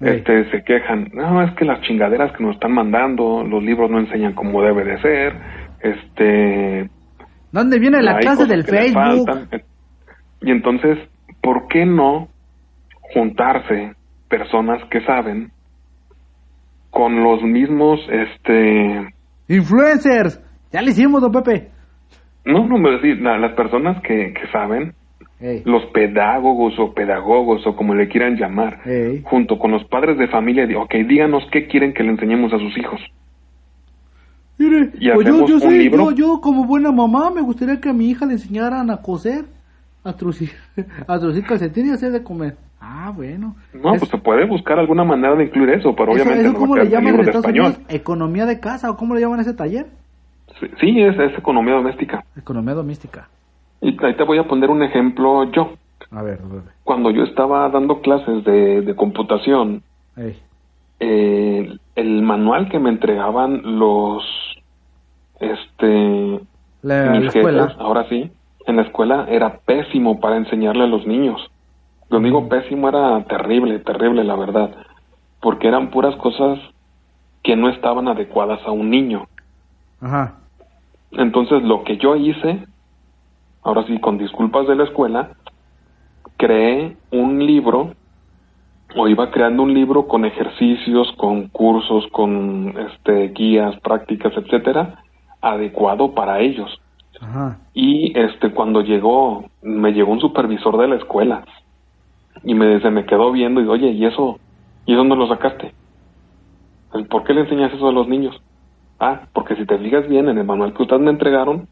Este, 0.00 0.50
se 0.50 0.64
quejan, 0.64 1.10
no, 1.12 1.42
es 1.42 1.52
que 1.56 1.64
las 1.66 1.80
chingaderas 1.82 2.32
que 2.36 2.42
nos 2.42 2.54
están 2.54 2.72
mandando, 2.72 3.44
los 3.44 3.62
libros 3.62 3.90
no 3.90 3.98
enseñan 4.00 4.32
como 4.34 4.62
debe 4.62 4.84
de 4.84 4.98
ser, 5.02 5.34
este... 5.80 6.90
¿Dónde 7.52 7.78
viene 7.78 8.00
la 8.00 8.18
clase 8.18 8.46
del 8.46 8.64
Facebook? 8.64 9.28
Y 10.40 10.50
entonces, 10.52 10.98
¿por 11.42 11.68
qué 11.68 11.84
no 11.84 12.28
juntarse 13.12 13.92
personas 14.28 14.82
que 14.90 15.00
saben 15.04 15.50
con 16.90 17.22
los 17.22 17.42
mismos, 17.42 18.00
este... 18.10 19.12
Influencers. 19.48 20.40
Ya 20.72 20.80
le 20.80 20.90
hicimos, 20.92 21.20
don 21.20 21.32
Pepe. 21.32 21.68
No, 22.44 22.66
no, 22.66 22.78
me 22.78 22.92
decir, 22.92 23.20
la- 23.20 23.36
las 23.38 23.52
personas 23.52 24.00
que, 24.02 24.32
que 24.32 24.46
saben, 24.50 24.94
Ey. 25.40 25.62
los 25.64 25.84
pedagogos 25.86 26.78
o 26.78 26.92
pedagogos 26.92 27.66
o 27.66 27.74
como 27.74 27.94
le 27.94 28.08
quieran 28.08 28.36
llamar, 28.36 28.80
Ey. 28.86 29.22
junto 29.24 29.58
con 29.58 29.70
los 29.70 29.84
padres 29.84 30.18
de 30.18 30.28
familia, 30.28 30.66
de, 30.66 30.76
ok, 30.76 30.92
díganos 31.08 31.42
qué 31.50 31.66
quieren 31.66 31.94
que 31.94 32.02
le 32.02 32.10
enseñemos 32.10 32.52
a 32.52 32.58
sus 32.58 32.76
hijos. 32.76 33.00
Mire, 34.58 34.90
Y 34.98 35.10
pues 35.10 35.26
yo, 35.26 35.46
yo 35.46 35.54
un 35.54 35.60
sé, 35.60 35.70
libro. 35.70 36.10
yo, 36.10 36.16
yo 36.34 36.40
como 36.42 36.66
buena 36.66 36.92
mamá 36.92 37.30
me 37.30 37.40
gustaría 37.40 37.80
que 37.80 37.88
a 37.88 37.92
mi 37.94 38.10
hija 38.10 38.26
le 38.26 38.34
enseñaran 38.34 38.90
a 38.90 38.98
coser, 38.98 39.46
a 40.04 40.12
trucir, 40.12 40.50
a 41.06 41.18
trucir 41.18 41.44
calcetines 41.46 41.90
y 41.92 41.94
hacer 41.94 42.12
de 42.12 42.22
comer. 42.22 42.56
Ah, 42.78 43.10
bueno. 43.14 43.56
No, 43.72 43.94
Es- 43.94 44.00
pues 44.00 44.10
se 44.10 44.18
puede 44.18 44.46
buscar 44.46 44.78
alguna 44.78 45.04
manera 45.04 45.34
de 45.34 45.44
incluir 45.44 45.70
eso, 45.70 45.94
pero 45.96 46.12
eso, 46.12 46.22
obviamente 46.22 46.42
eso 46.42 46.52
no 46.52 46.58
cómo 46.58 46.76
le 46.76 46.88
llaman 46.90 47.14
en 47.14 47.20
Estados 47.20 47.44
español. 47.46 47.66
Unidos? 47.66 47.82
Economía 47.88 48.46
de 48.46 48.60
casa, 48.60 48.90
o 48.90 48.96
cómo 48.96 49.14
le 49.14 49.20
llaman 49.22 49.38
a 49.38 49.42
ese 49.42 49.54
taller? 49.54 49.86
Sí, 50.60 50.66
sí, 50.80 51.00
es, 51.00 51.18
es 51.18 51.38
economía 51.38 51.74
doméstica. 51.74 52.22
Economía 52.36 52.74
doméstica. 52.74 53.28
Y 53.80 53.96
ahí 54.04 54.14
te 54.14 54.24
voy 54.24 54.38
a 54.38 54.44
poner 54.46 54.70
un 54.70 54.82
ejemplo 54.82 55.44
yo. 55.52 55.74
A 56.10 56.22
ver, 56.22 56.40
don 56.40 56.60
Pepe. 56.62 56.72
Cuando 56.84 57.10
yo 57.10 57.22
estaba 57.24 57.68
dando 57.68 58.00
clases 58.00 58.44
de, 58.44 58.82
de 58.82 58.94
computación, 58.96 59.82
eh, 60.98 61.76
el 61.94 62.22
manual 62.22 62.68
que 62.68 62.78
me 62.78 62.90
entregaban 62.90 63.78
los 63.78 64.22
este 65.38 66.40
La, 66.82 67.06
la 67.06 67.26
escuela. 67.26 67.62
jefes, 67.68 67.80
ahora 67.80 68.08
sí, 68.08 68.30
en 68.66 68.76
la 68.76 68.82
escuela 68.82 69.26
era 69.30 69.58
pésimo 69.58 70.20
para 70.20 70.36
enseñarle 70.36 70.84
a 70.84 70.88
los 70.88 71.06
niños. 71.06 71.40
Cuando 72.08 72.26
digo 72.26 72.48
pésimo 72.48 72.88
era 72.88 73.22
terrible, 73.24 73.78
terrible 73.78 74.24
la 74.24 74.36
verdad, 74.36 74.74
porque 75.40 75.68
eran 75.68 75.90
puras 75.90 76.14
cosas 76.16 76.58
que 77.42 77.56
no 77.56 77.68
estaban 77.70 78.08
adecuadas 78.08 78.60
a 78.66 78.70
un 78.70 78.90
niño. 78.90 79.26
Ajá. 80.00 80.34
Entonces 81.12 81.62
lo 81.62 81.84
que 81.84 81.96
yo 81.96 82.16
hice, 82.16 82.66
ahora 83.62 83.84
sí 83.86 83.98
con 84.00 84.18
disculpas 84.18 84.66
de 84.66 84.76
la 84.76 84.84
escuela, 84.84 85.30
creé 86.36 86.96
un 87.10 87.44
libro 87.44 87.94
o 88.96 89.08
iba 89.08 89.30
creando 89.30 89.62
un 89.62 89.74
libro 89.74 90.08
con 90.08 90.24
ejercicios, 90.24 91.12
con 91.16 91.48
cursos, 91.48 92.06
con 92.12 92.74
este 92.78 93.28
guías, 93.28 93.78
prácticas, 93.80 94.32
etcétera, 94.36 95.02
adecuado 95.40 96.14
para 96.14 96.40
ellos. 96.40 96.80
Ajá. 97.20 97.58
Y 97.74 98.18
este 98.18 98.50
cuando 98.52 98.80
llegó, 98.80 99.44
me 99.62 99.92
llegó 99.92 100.12
un 100.12 100.20
supervisor 100.20 100.78
de 100.78 100.88
la 100.88 100.96
escuela 100.96 101.44
y 102.42 102.54
me 102.54 102.80
se 102.80 102.90
me 102.90 103.04
quedó 103.04 103.30
viendo 103.32 103.60
y 103.60 103.66
oye, 103.66 103.90
¿y 103.90 104.06
eso? 104.06 104.38
¿Y 104.86 104.94
eso 104.94 105.04
no 105.04 105.14
lo 105.14 105.28
sacaste? 105.28 105.72
¿Por 107.08 107.24
qué 107.24 107.34
le 107.34 107.42
enseñas 107.42 107.72
eso 107.72 107.88
a 107.88 107.92
los 107.92 108.08
niños? 108.08 108.40
Ah, 108.98 109.22
porque 109.32 109.56
si 109.56 109.64
te 109.64 109.78
fijas 109.78 110.08
bien 110.08 110.28
en 110.28 110.38
el 110.38 110.44
manual 110.44 110.74
que 110.74 110.82
ustedes 110.82 111.00
me 111.00 111.10
entregaron, 111.10 111.68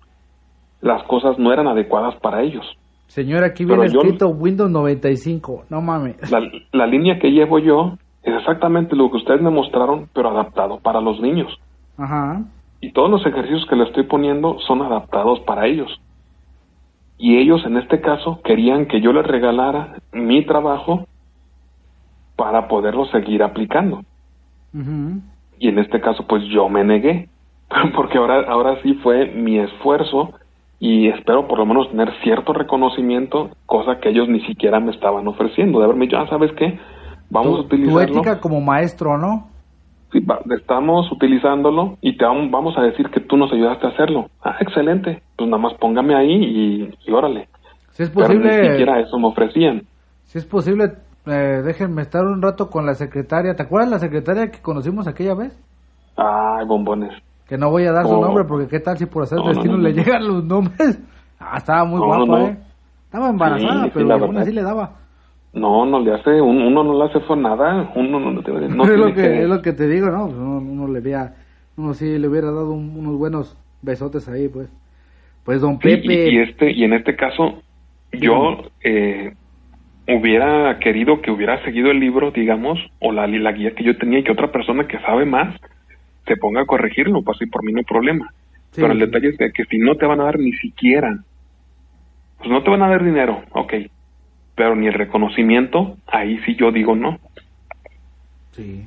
las 0.81 1.03
cosas 1.05 1.39
no 1.39 1.53
eran 1.53 1.67
adecuadas 1.67 2.15
para 2.17 2.43
ellos. 2.43 2.65
Señor, 3.09 3.43
aquí 3.45 3.65
Pero 3.65 3.81
viene 3.81 3.93
yo- 3.95 4.01
escrito 4.01 4.29
Windows 4.29 4.71
95. 4.71 5.65
No 5.71 5.81
mames. 5.81 6.31
La, 6.31 6.41
la 6.73 6.87
línea 6.87 7.19
que 7.19 7.31
llevo 7.31 7.59
yo 7.59 7.95
es 8.23 8.35
exactamente 8.35 8.95
lo 8.95 9.11
que 9.11 9.17
ustedes 9.17 9.41
me 9.41 9.51
mostraron, 9.51 10.09
pero 10.13 10.29
adaptado 10.31 10.79
para 10.81 11.01
los 11.01 11.21
niños. 11.21 11.59
Ajá. 11.97 12.43
Y 12.81 12.93
todos 12.93 13.11
los 13.11 13.25
ejercicios 13.27 13.67
que 13.69 13.77
le 13.77 13.85
estoy 13.85 14.05
poniendo 14.05 14.59
son 14.61 14.83
adaptados 14.83 15.41
para 15.41 15.67
ellos. 15.67 16.01
Y 17.17 17.39
ellos 17.39 17.65
en 17.65 17.77
este 17.79 18.01
caso 18.01 18.41
querían 18.45 18.87
que 18.87 19.01
yo 19.01 19.13
les 19.13 19.27
regalara 19.27 19.97
mi 20.13 20.45
trabajo 20.45 21.07
para 22.37 22.69
poderlo 22.69 23.07
seguir 23.07 23.43
aplicando. 23.43 24.03
Y 25.59 25.69
en 25.69 25.79
este 25.79 26.01
caso 26.01 26.25
pues 26.29 26.45
yo 26.45 26.69
me 26.69 26.85
negué. 26.85 27.29
porque 27.97 28.19
ahora, 28.19 28.45
ahora 28.49 28.81
sí 28.83 28.95
fue 29.03 29.27
mi 29.27 29.59
esfuerzo 29.59 30.33
y 30.81 31.09
espero 31.09 31.49
por 31.49 31.59
lo 31.59 31.67
menos 31.67 31.91
tener 31.91 32.13
cierto 32.23 32.53
reconocimiento, 32.53 33.51
cosa 33.67 33.99
que 34.01 34.11
ellos 34.11 34.29
ni 34.29 34.41
siquiera 34.47 34.79
me 34.81 34.93
estaban 34.93 35.27
ofreciendo, 35.27 35.79
de 35.79 35.87
haberme 35.87 36.07
dicho, 36.07 36.19
ah, 36.19 36.29
¿sabes 36.29 36.53
qué? 36.57 36.79
Vamos 37.31 37.59
a 37.59 37.63
utilizarlo. 37.63 38.07
Tu 38.07 38.19
ética 38.19 38.41
como 38.41 38.61
maestro, 38.61 39.19
¿no? 39.19 39.49
Sí, 40.13 40.25
estamos 40.57 41.11
utilizándolo 41.13 41.99
y 42.01 42.17
te 42.17 42.25
vamos 42.25 42.79
a 42.79 42.83
decir 42.83 43.11
que 43.11 43.21
tú 43.21 43.37
nos 43.37 43.53
ayudaste 43.53 43.87
a 43.87 43.91
hacerlo. 43.91 44.31
Ah, 44.43 44.57
excelente. 44.61 45.23
Pues 45.37 45.51
nada 45.51 45.63
más 45.63 45.75
póngame 45.75 46.15
ahí 46.15 46.89
y, 47.07 47.13
órale. 47.13 47.49
Si 47.91 48.05
es 48.05 48.11
posible... 48.11 48.49
Pero 48.49 48.63
ni 48.63 48.71
siquiera 48.71 49.01
eso 49.01 49.19
me 49.19 49.27
ofrecían. 49.27 49.83
Si 50.25 50.39
es 50.39 50.47
posible, 50.47 50.93
eh, 51.27 51.63
déjenme 51.63 52.03
estar 52.03 52.25
un 52.25 52.41
rato 52.41 52.71
con 52.71 52.87
la 52.87 52.95
secretaria. 52.95 53.55
¿Te 53.55 53.65
acuerdas 53.65 53.91
la 53.91 53.99
secretaria 53.99 54.51
que 54.51 54.63
conocimos 54.63 55.07
aquella 55.07 55.35
vez? 55.35 55.61
Ay, 56.17 56.65
bombones. 56.67 57.13
Que 57.49 57.57
no 57.57 57.71
voy 57.71 57.85
a 57.85 57.93
dar 57.93 58.05
su 58.05 58.21
nombre 58.21 58.45
porque 58.45 58.69
qué 58.69 58.79
tal 58.79 58.99
si 58.99 59.07
por 59.07 59.23
hacer 59.23 59.39
destino 59.39 59.79
le 59.79 59.93
llegan 59.93 60.27
los 60.27 60.45
nombres. 60.45 61.01
Ah, 61.41 61.59
estaba 61.59 61.85
muy 61.85 62.01
guapa, 62.01 62.51
¿eh? 62.51 62.59
Estaba 63.05 63.29
embarazada, 63.29 63.89
pero 63.95 64.13
aún 64.13 64.39
así 64.39 64.51
le 64.51 64.61
daba. 64.61 64.97
No, 65.53 65.87
no 65.87 66.01
le 66.01 66.13
hace, 66.13 66.41
uno 66.41 66.83
no 66.83 66.99
le 66.99 67.05
hace 67.09 67.21
fue 67.21 67.37
nada, 67.37 67.93
uno 67.95 68.19
no, 68.19 68.33
no, 68.33 68.41
es, 68.85 68.99
lo 68.99 69.15
que, 69.15 69.43
es 69.43 69.49
lo 69.49 69.63
que 69.63 69.73
te 69.73 69.87
digo, 69.87 70.09
¿no? 70.11 70.25
Uno, 70.25 70.89
le 70.89 70.99
veía, 70.99 71.37
uno 71.77 71.95
sí 71.95 72.19
le 72.19 72.27
hubiera 72.27 72.49
dado 72.49 72.73
unos 72.73 73.17
buenos 73.17 73.57
besotes 73.83 74.29
ahí, 74.29 74.49
pues. 74.49 74.69
Pues 75.45 75.61
don 75.61 75.79
Pepe. 75.79 76.29
Y, 76.29 76.39
este, 76.39 76.73
y 76.73 76.83
en 76.83 76.93
este 76.93 77.15
caso, 77.15 77.63
yo 78.11 78.65
eh, 78.83 79.33
hubiera 80.09 80.77
querido 80.81 81.23
que 81.23 81.31
hubiera 81.31 81.63
seguido 81.65 81.93
el 81.93 82.01
libro, 82.01 82.33
digamos, 82.33 82.81
o 83.01 83.13
la, 83.13 83.29
la 83.29 83.53
guía 83.53 83.77
que 83.77 83.85
yo 83.85 83.97
tenía 83.97 84.19
y 84.19 84.25
que 84.25 84.33
otra 84.33 84.51
persona 84.51 84.89
que 84.89 84.99
sabe 84.99 85.25
más 85.25 85.55
se 86.29 86.37
ponga 86.37 86.63
a 86.63 86.67
corregirlo, 86.67 87.23
pues 87.23 87.37
así 87.37 87.47
por 87.47 87.65
mí 87.65 87.73
no 87.73 87.79
hay 87.79 87.85
problema. 87.85 88.33
Pero 88.75 88.93
el 88.93 88.99
detalle 89.01 89.31
es 89.31 89.53
que 89.53 89.65
si 89.65 89.79
no 89.79 89.97
te 89.97 90.07
van 90.07 90.21
a 90.21 90.25
dar 90.25 90.39
ni 90.39 90.53
siquiera, 90.53 91.19
pues 92.39 92.51
no 92.51 92.63
te 92.63 92.71
van 92.71 92.83
a 92.83 92.89
dar 92.89 93.03
dinero, 93.03 93.43
ok, 93.51 93.75
pero 94.55 94.77
ni 94.77 94.87
el 94.87 94.95
reconocimiento, 94.95 95.97
ahí 96.07 96.39
sí 96.45 96.55
yo 96.55 96.71
digo 96.71 96.95
no. 96.95 97.19
Sí. 98.53 98.87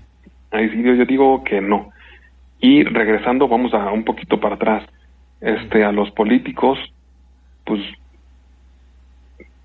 Ahí 0.52 0.70
sí 0.70 0.82
yo, 0.82 0.94
yo 0.94 1.06
digo 1.06 1.44
que 1.44 1.60
no. 1.60 1.90
Y 2.60 2.84
regresando, 2.84 3.48
vamos 3.48 3.74
a 3.74 3.92
un 3.92 4.04
poquito 4.04 4.40
para 4.40 4.56
atrás, 4.56 4.86
este, 5.42 5.84
a 5.84 5.92
los 5.92 6.12
políticos, 6.12 6.78
pues 7.66 7.82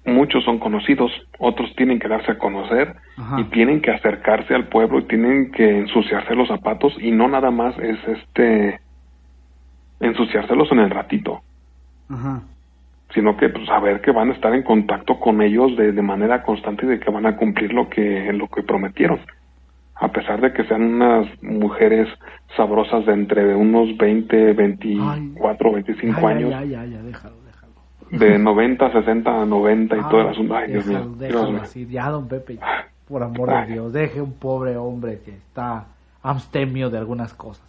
muchos 0.06 0.44
son 0.44 0.58
conocidos, 0.58 1.10
otros 1.38 1.74
tienen 1.76 1.98
que 1.98 2.08
darse 2.08 2.32
a 2.32 2.38
conocer 2.38 2.94
y 3.38 3.44
tienen 3.44 3.80
que 3.80 3.90
acercarse 3.90 4.54
al 4.54 4.68
pueblo 4.68 5.00
y 5.00 5.04
tienen 5.04 5.50
que 5.50 5.78
ensuciarse 5.78 6.34
los 6.34 6.48
zapatos 6.48 6.96
y 7.00 7.10
no 7.10 7.28
nada 7.28 7.50
más 7.50 7.76
es 7.78 7.98
este 8.06 8.80
ensuciárselos 9.98 10.70
en 10.72 10.78
el 10.80 10.90
ratito, 10.90 11.42
sino 13.14 13.36
que 13.36 13.48
pues 13.48 13.66
saber 13.66 14.00
que 14.00 14.12
van 14.12 14.30
a 14.30 14.34
estar 14.34 14.54
en 14.54 14.62
contacto 14.62 15.18
con 15.18 15.42
ellos 15.42 15.76
de, 15.76 15.92
de, 15.92 16.02
manera 16.02 16.42
constante 16.42 16.86
y 16.86 16.88
de 16.88 17.00
que 17.00 17.10
van 17.10 17.26
a 17.26 17.36
cumplir 17.36 17.72
lo 17.72 17.88
que 17.88 18.32
lo 18.32 18.48
que 18.48 18.62
prometieron, 18.62 19.20
a 19.96 20.08
pesar 20.08 20.40
de 20.40 20.52
que 20.52 20.64
sean 20.64 20.82
unas 20.82 21.26
mujeres 21.42 22.08
sabrosas 22.56 23.06
de 23.06 23.12
entre 23.12 23.54
unos 23.54 23.96
20, 23.96 24.52
24, 24.52 25.72
25 25.72 26.28
años. 26.28 26.50
Déjalo 27.04 27.45
de 28.10 28.38
90, 28.38 28.92
60, 28.92 29.44
90 29.46 29.96
y 29.96 30.00
todo 30.02 30.20
el 30.20 30.28
asunto. 30.28 30.54
Ay, 30.54 30.72
Dios 30.72 30.86
mío. 30.86 31.60
así. 31.60 31.86
Ya, 31.86 32.10
don 32.10 32.28
Pepe, 32.28 32.58
por 33.08 33.22
amor 33.22 33.50
de 33.50 33.72
Dios, 33.72 33.92
deje 33.92 34.20
un 34.20 34.34
pobre 34.34 34.76
hombre 34.76 35.20
que 35.24 35.32
está 35.32 35.86
abstemio 36.22 36.90
de 36.90 36.98
algunas 36.98 37.34
cosas. 37.34 37.64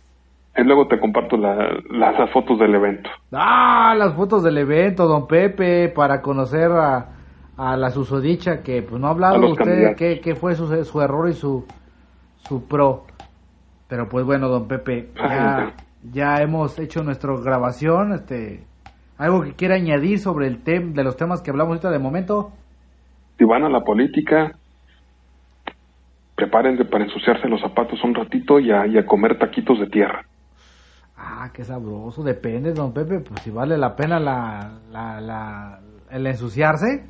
Y 0.55 0.63
luego 0.63 0.87
te 0.87 0.99
comparto 0.99 1.37
las 1.37 2.31
fotos 2.31 2.57
del 2.57 2.73
evento. 2.73 3.09
Ah, 3.31 3.93
las 3.95 4.15
fotos 4.15 4.43
del 4.43 4.57
evento, 4.57 5.07
don 5.07 5.27
Pepe, 5.27 5.89
para 5.89 6.21
conocer 6.21 6.71
a, 6.71 7.09
a 7.57 7.77
la 7.77 7.91
susodicha 7.91 8.63
que 8.63 8.81
pues 8.81 8.99
no 8.99 9.07
ha 9.07 9.11
hablado 9.11 9.51
usted 9.51 9.95
qué, 9.95 10.19
qué 10.19 10.35
fue 10.35 10.55
su, 10.55 10.83
su 10.83 11.01
error 11.01 11.29
y 11.29 11.33
su, 11.33 11.65
su 12.37 12.67
pro. 12.67 13.05
Pero 13.87 14.09
pues 14.09 14.25
bueno, 14.25 14.49
don 14.49 14.67
Pepe, 14.67 15.09
ya, 15.15 15.73
ya 16.11 16.41
hemos 16.41 16.77
hecho 16.79 17.03
nuestra 17.03 17.33
grabación, 17.37 18.13
este 18.13 18.65
¿Algo 19.17 19.41
que 19.41 19.53
quiera 19.53 19.75
añadir 19.75 20.19
sobre 20.19 20.47
el 20.47 20.63
tema 20.63 20.93
de 20.93 21.03
los 21.03 21.17
temas 21.17 21.41
que 21.41 21.49
hablamos 21.49 21.71
ahorita 21.71 21.89
de 21.89 21.99
momento? 21.99 22.51
Si 23.37 23.43
van 23.45 23.63
a 23.63 23.69
la 23.69 23.81
política, 23.81 24.55
prepárense 26.35 26.85
para 26.85 27.03
ensuciarse 27.03 27.47
los 27.47 27.59
zapatos 27.61 28.03
un 28.03 28.13
ratito 28.13 28.59
y 28.59 28.71
a, 28.71 29.05
comer 29.05 29.39
taquitos 29.39 29.79
de 29.79 29.87
tierra. 29.87 30.23
Ah, 31.17 31.49
qué 31.51 31.63
sabroso. 31.63 32.23
Depende, 32.23 32.73
don 32.73 32.93
Pepe, 32.93 33.19
pues 33.21 33.41
si 33.41 33.49
vale 33.49 33.75
la 33.75 33.95
pena 33.95 34.19
la, 34.19 34.79
la, 34.91 35.19
la, 35.19 35.79
el 36.11 36.27
ensuciarse. 36.27 37.05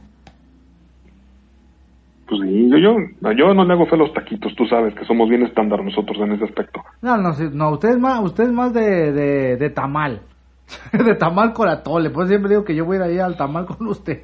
Pues 2.25 2.41
sí, 2.41 2.69
yo, 2.69 2.77
yo, 2.77 3.31
yo 3.31 3.53
no 3.53 3.65
le 3.65 3.73
hago 3.73 3.85
fe 3.85 3.95
a 3.95 3.99
los 3.99 4.13
taquitos, 4.13 4.53
tú 4.55 4.65
sabes 4.65 4.93
que 4.95 5.05
somos 5.05 5.29
bien 5.29 5.43
estándar 5.43 5.83
nosotros 5.83 6.17
en 6.19 6.33
ese 6.33 6.45
aspecto. 6.45 6.81
No, 7.01 7.17
no, 7.17 7.33
no 7.53 7.71
usted 7.71 7.89
es 7.89 7.99
más, 7.99 8.21
usted 8.21 8.45
es 8.45 8.51
más 8.51 8.73
de, 8.73 9.11
de, 9.11 9.57
de 9.57 9.69
tamal. 9.69 10.21
de 10.91 11.15
tamal 11.15 11.53
con 11.53 11.69
atole. 11.69 12.09
Pues 12.09 12.29
siempre 12.29 12.49
digo 12.49 12.63
que 12.63 12.75
yo 12.75 12.85
voy 12.85 12.97
a 12.97 13.11
ir 13.11 13.21
al 13.21 13.37
tamal 13.37 13.65
con 13.65 13.87
usted. 13.87 14.23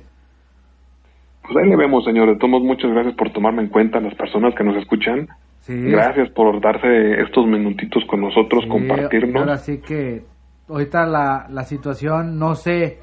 Pues 1.43 1.57
ahí 1.57 1.69
le 1.69 1.75
vemos, 1.75 2.05
señor. 2.05 2.37
Tomos, 2.37 2.61
muchas 2.63 2.91
gracias 2.91 3.15
por 3.15 3.31
tomarme 3.31 3.63
en 3.63 3.69
cuenta 3.69 3.99
las 3.99 4.15
personas 4.15 4.53
que 4.55 4.63
nos 4.63 4.77
escuchan. 4.77 5.27
Gracias 5.67 6.29
por 6.31 6.59
darse 6.61 7.21
estos 7.21 7.47
minutitos 7.47 8.03
con 8.09 8.21
nosotros, 8.21 8.65
compartirnos. 8.69 9.41
Ahora 9.41 9.57
sí 9.57 9.79
que 9.79 10.25
ahorita 10.67 11.05
la, 11.05 11.47
la 11.49 11.63
situación, 11.63 12.37
no 12.37 12.55
sé 12.55 12.99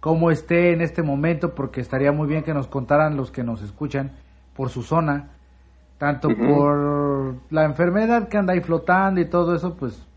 cómo 0.00 0.30
esté 0.30 0.72
en 0.72 0.80
este 0.80 1.02
momento, 1.02 1.54
porque 1.54 1.82
estaría 1.82 2.10
muy 2.12 2.26
bien 2.26 2.44
que 2.44 2.54
nos 2.54 2.66
contaran 2.66 3.16
los 3.16 3.30
que 3.30 3.42
nos 3.44 3.62
escuchan 3.62 4.12
por 4.54 4.70
su 4.70 4.82
zona, 4.82 5.32
tanto 5.98 6.28
por 6.30 7.36
la 7.50 7.64
enfermedad 7.64 8.28
que 8.28 8.38
anda 8.38 8.54
ahí 8.54 8.60
flotando 8.60 9.20
y 9.20 9.28
todo 9.28 9.54
eso, 9.54 9.76
pues 9.76 10.07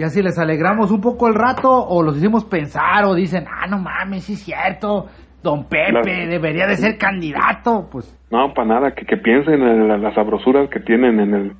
ya 0.00 0.08
si 0.08 0.22
les 0.22 0.38
alegramos 0.38 0.90
un 0.90 1.00
poco 1.00 1.28
el 1.28 1.34
rato 1.34 1.68
o 1.70 2.02
los 2.02 2.16
hicimos 2.16 2.44
pensar 2.44 3.04
o 3.04 3.14
dicen, 3.14 3.44
ah, 3.46 3.66
no 3.68 3.78
mames, 3.78 4.24
sí 4.24 4.32
es 4.32 4.40
cierto, 4.40 5.06
don 5.42 5.64
Pepe 5.68 6.26
debería 6.26 6.66
de 6.66 6.76
ser 6.76 6.96
candidato, 6.96 7.86
pues. 7.90 8.16
No, 8.30 8.54
para 8.54 8.68
nada, 8.68 8.92
que, 8.92 9.04
que 9.04 9.18
piensen 9.18 9.62
en 9.62 10.02
las 10.02 10.14
sabrosuras 10.14 10.70
que 10.70 10.80
tienen 10.80 11.20
en 11.20 11.34
el 11.34 11.52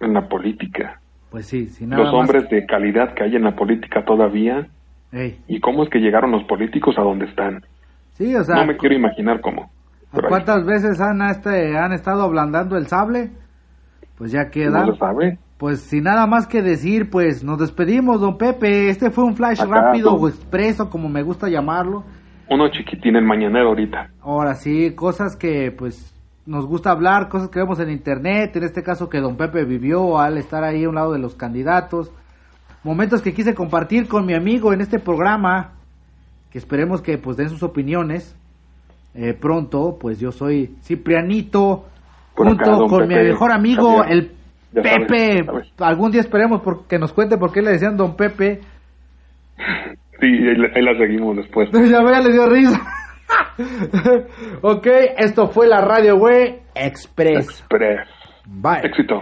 en 0.00 0.12
la 0.12 0.28
política. 0.28 1.00
Pues 1.30 1.46
sí, 1.46 1.66
si 1.66 1.86
nada 1.86 2.02
Los 2.02 2.14
hombres 2.14 2.48
de 2.50 2.66
calidad 2.66 3.14
que 3.14 3.24
hay 3.24 3.36
en 3.36 3.44
la 3.44 3.54
política 3.54 4.04
todavía. 4.04 4.66
¿Y 5.48 5.60
cómo 5.60 5.84
es 5.84 5.88
que 5.88 5.98
llegaron 5.98 6.30
los 6.30 6.44
políticos 6.44 6.96
a 6.98 7.02
donde 7.02 7.24
están? 7.26 7.64
Sí, 8.12 8.34
o 8.34 8.42
sea. 8.42 8.56
No 8.56 8.66
me 8.66 8.76
quiero 8.76 8.94
imaginar 8.94 9.40
cómo. 9.40 9.70
¿Cuántas 10.10 10.66
veces 10.66 11.00
han, 11.00 11.22
este, 11.22 11.76
han 11.78 11.92
estado 11.92 12.22
ablandando 12.22 12.76
el 12.76 12.86
sable? 12.86 13.30
Pues 14.18 14.32
ya 14.32 14.50
queda. 14.50 14.80
No 14.80 14.88
lo 14.88 14.96
sabe. 14.96 15.38
Pues 15.58 15.80
sin 15.80 16.04
nada 16.04 16.26
más 16.26 16.46
que 16.46 16.60
decir, 16.60 17.08
pues 17.08 17.42
nos 17.42 17.58
despedimos, 17.58 18.20
don 18.20 18.36
Pepe. 18.36 18.90
Este 18.90 19.10
fue 19.10 19.24
un 19.24 19.34
flash 19.34 19.60
rápido 19.62 20.12
o 20.12 20.28
expreso, 20.28 20.90
como 20.90 21.08
me 21.08 21.22
gusta 21.22 21.48
llamarlo. 21.48 22.04
Uno 22.50 22.68
chiquitín, 22.70 23.16
el 23.16 23.24
mañanero 23.24 23.68
ahorita. 23.68 24.10
Ahora 24.20 24.54
sí, 24.54 24.94
cosas 24.94 25.34
que 25.34 25.72
pues 25.72 26.14
nos 26.44 26.66
gusta 26.66 26.90
hablar, 26.90 27.28
cosas 27.28 27.48
que 27.48 27.58
vemos 27.58 27.80
en 27.80 27.90
internet, 27.90 28.54
en 28.54 28.64
este 28.64 28.82
caso 28.82 29.08
que 29.08 29.18
don 29.18 29.36
Pepe 29.36 29.64
vivió 29.64 30.18
al 30.18 30.38
estar 30.38 30.62
ahí 30.62 30.84
a 30.84 30.88
un 30.88 30.94
lado 30.94 31.12
de 31.12 31.18
los 31.18 31.34
candidatos. 31.34 32.12
Momentos 32.84 33.22
que 33.22 33.32
quise 33.32 33.54
compartir 33.54 34.06
con 34.06 34.26
mi 34.26 34.34
amigo 34.34 34.72
en 34.72 34.80
este 34.80 34.98
programa, 34.98 35.72
que 36.50 36.58
esperemos 36.58 37.00
que 37.00 37.16
pues 37.16 37.36
den 37.36 37.48
sus 37.48 37.62
opiniones. 37.62 38.36
Eh, 39.14 39.32
pronto, 39.32 39.96
pues 39.98 40.20
yo 40.20 40.30
soy 40.30 40.76
Ciprianito, 40.82 41.86
junto 42.34 42.86
con 42.86 43.08
mi 43.08 43.14
mejor 43.14 43.50
amigo, 43.50 44.04
el 44.04 44.35
Pepe, 44.72 45.44
algún 45.78 46.10
día 46.10 46.20
esperemos 46.20 46.60
porque 46.62 46.98
nos 46.98 47.12
cuente 47.12 47.38
por 47.38 47.52
qué 47.52 47.62
le 47.62 47.72
decían 47.72 47.96
Don 47.96 48.16
Pepe. 48.16 48.60
Sí, 50.18 50.26
ahí 50.26 50.82
la, 50.82 50.96
seguimos 50.96 51.36
después. 51.36 51.68
ya 51.90 52.02
vea, 52.02 52.20
le 52.22 52.32
dio 52.32 52.48
risa. 52.48 52.80
ok, 54.62 54.86
esto 55.18 55.48
fue 55.48 55.66
la 55.66 55.82
Radio 55.82 56.16
Güey 56.16 56.60
Express. 56.74 57.60
Express. 57.60 58.08
Bye. 58.46 58.80
Éxito. 58.84 59.20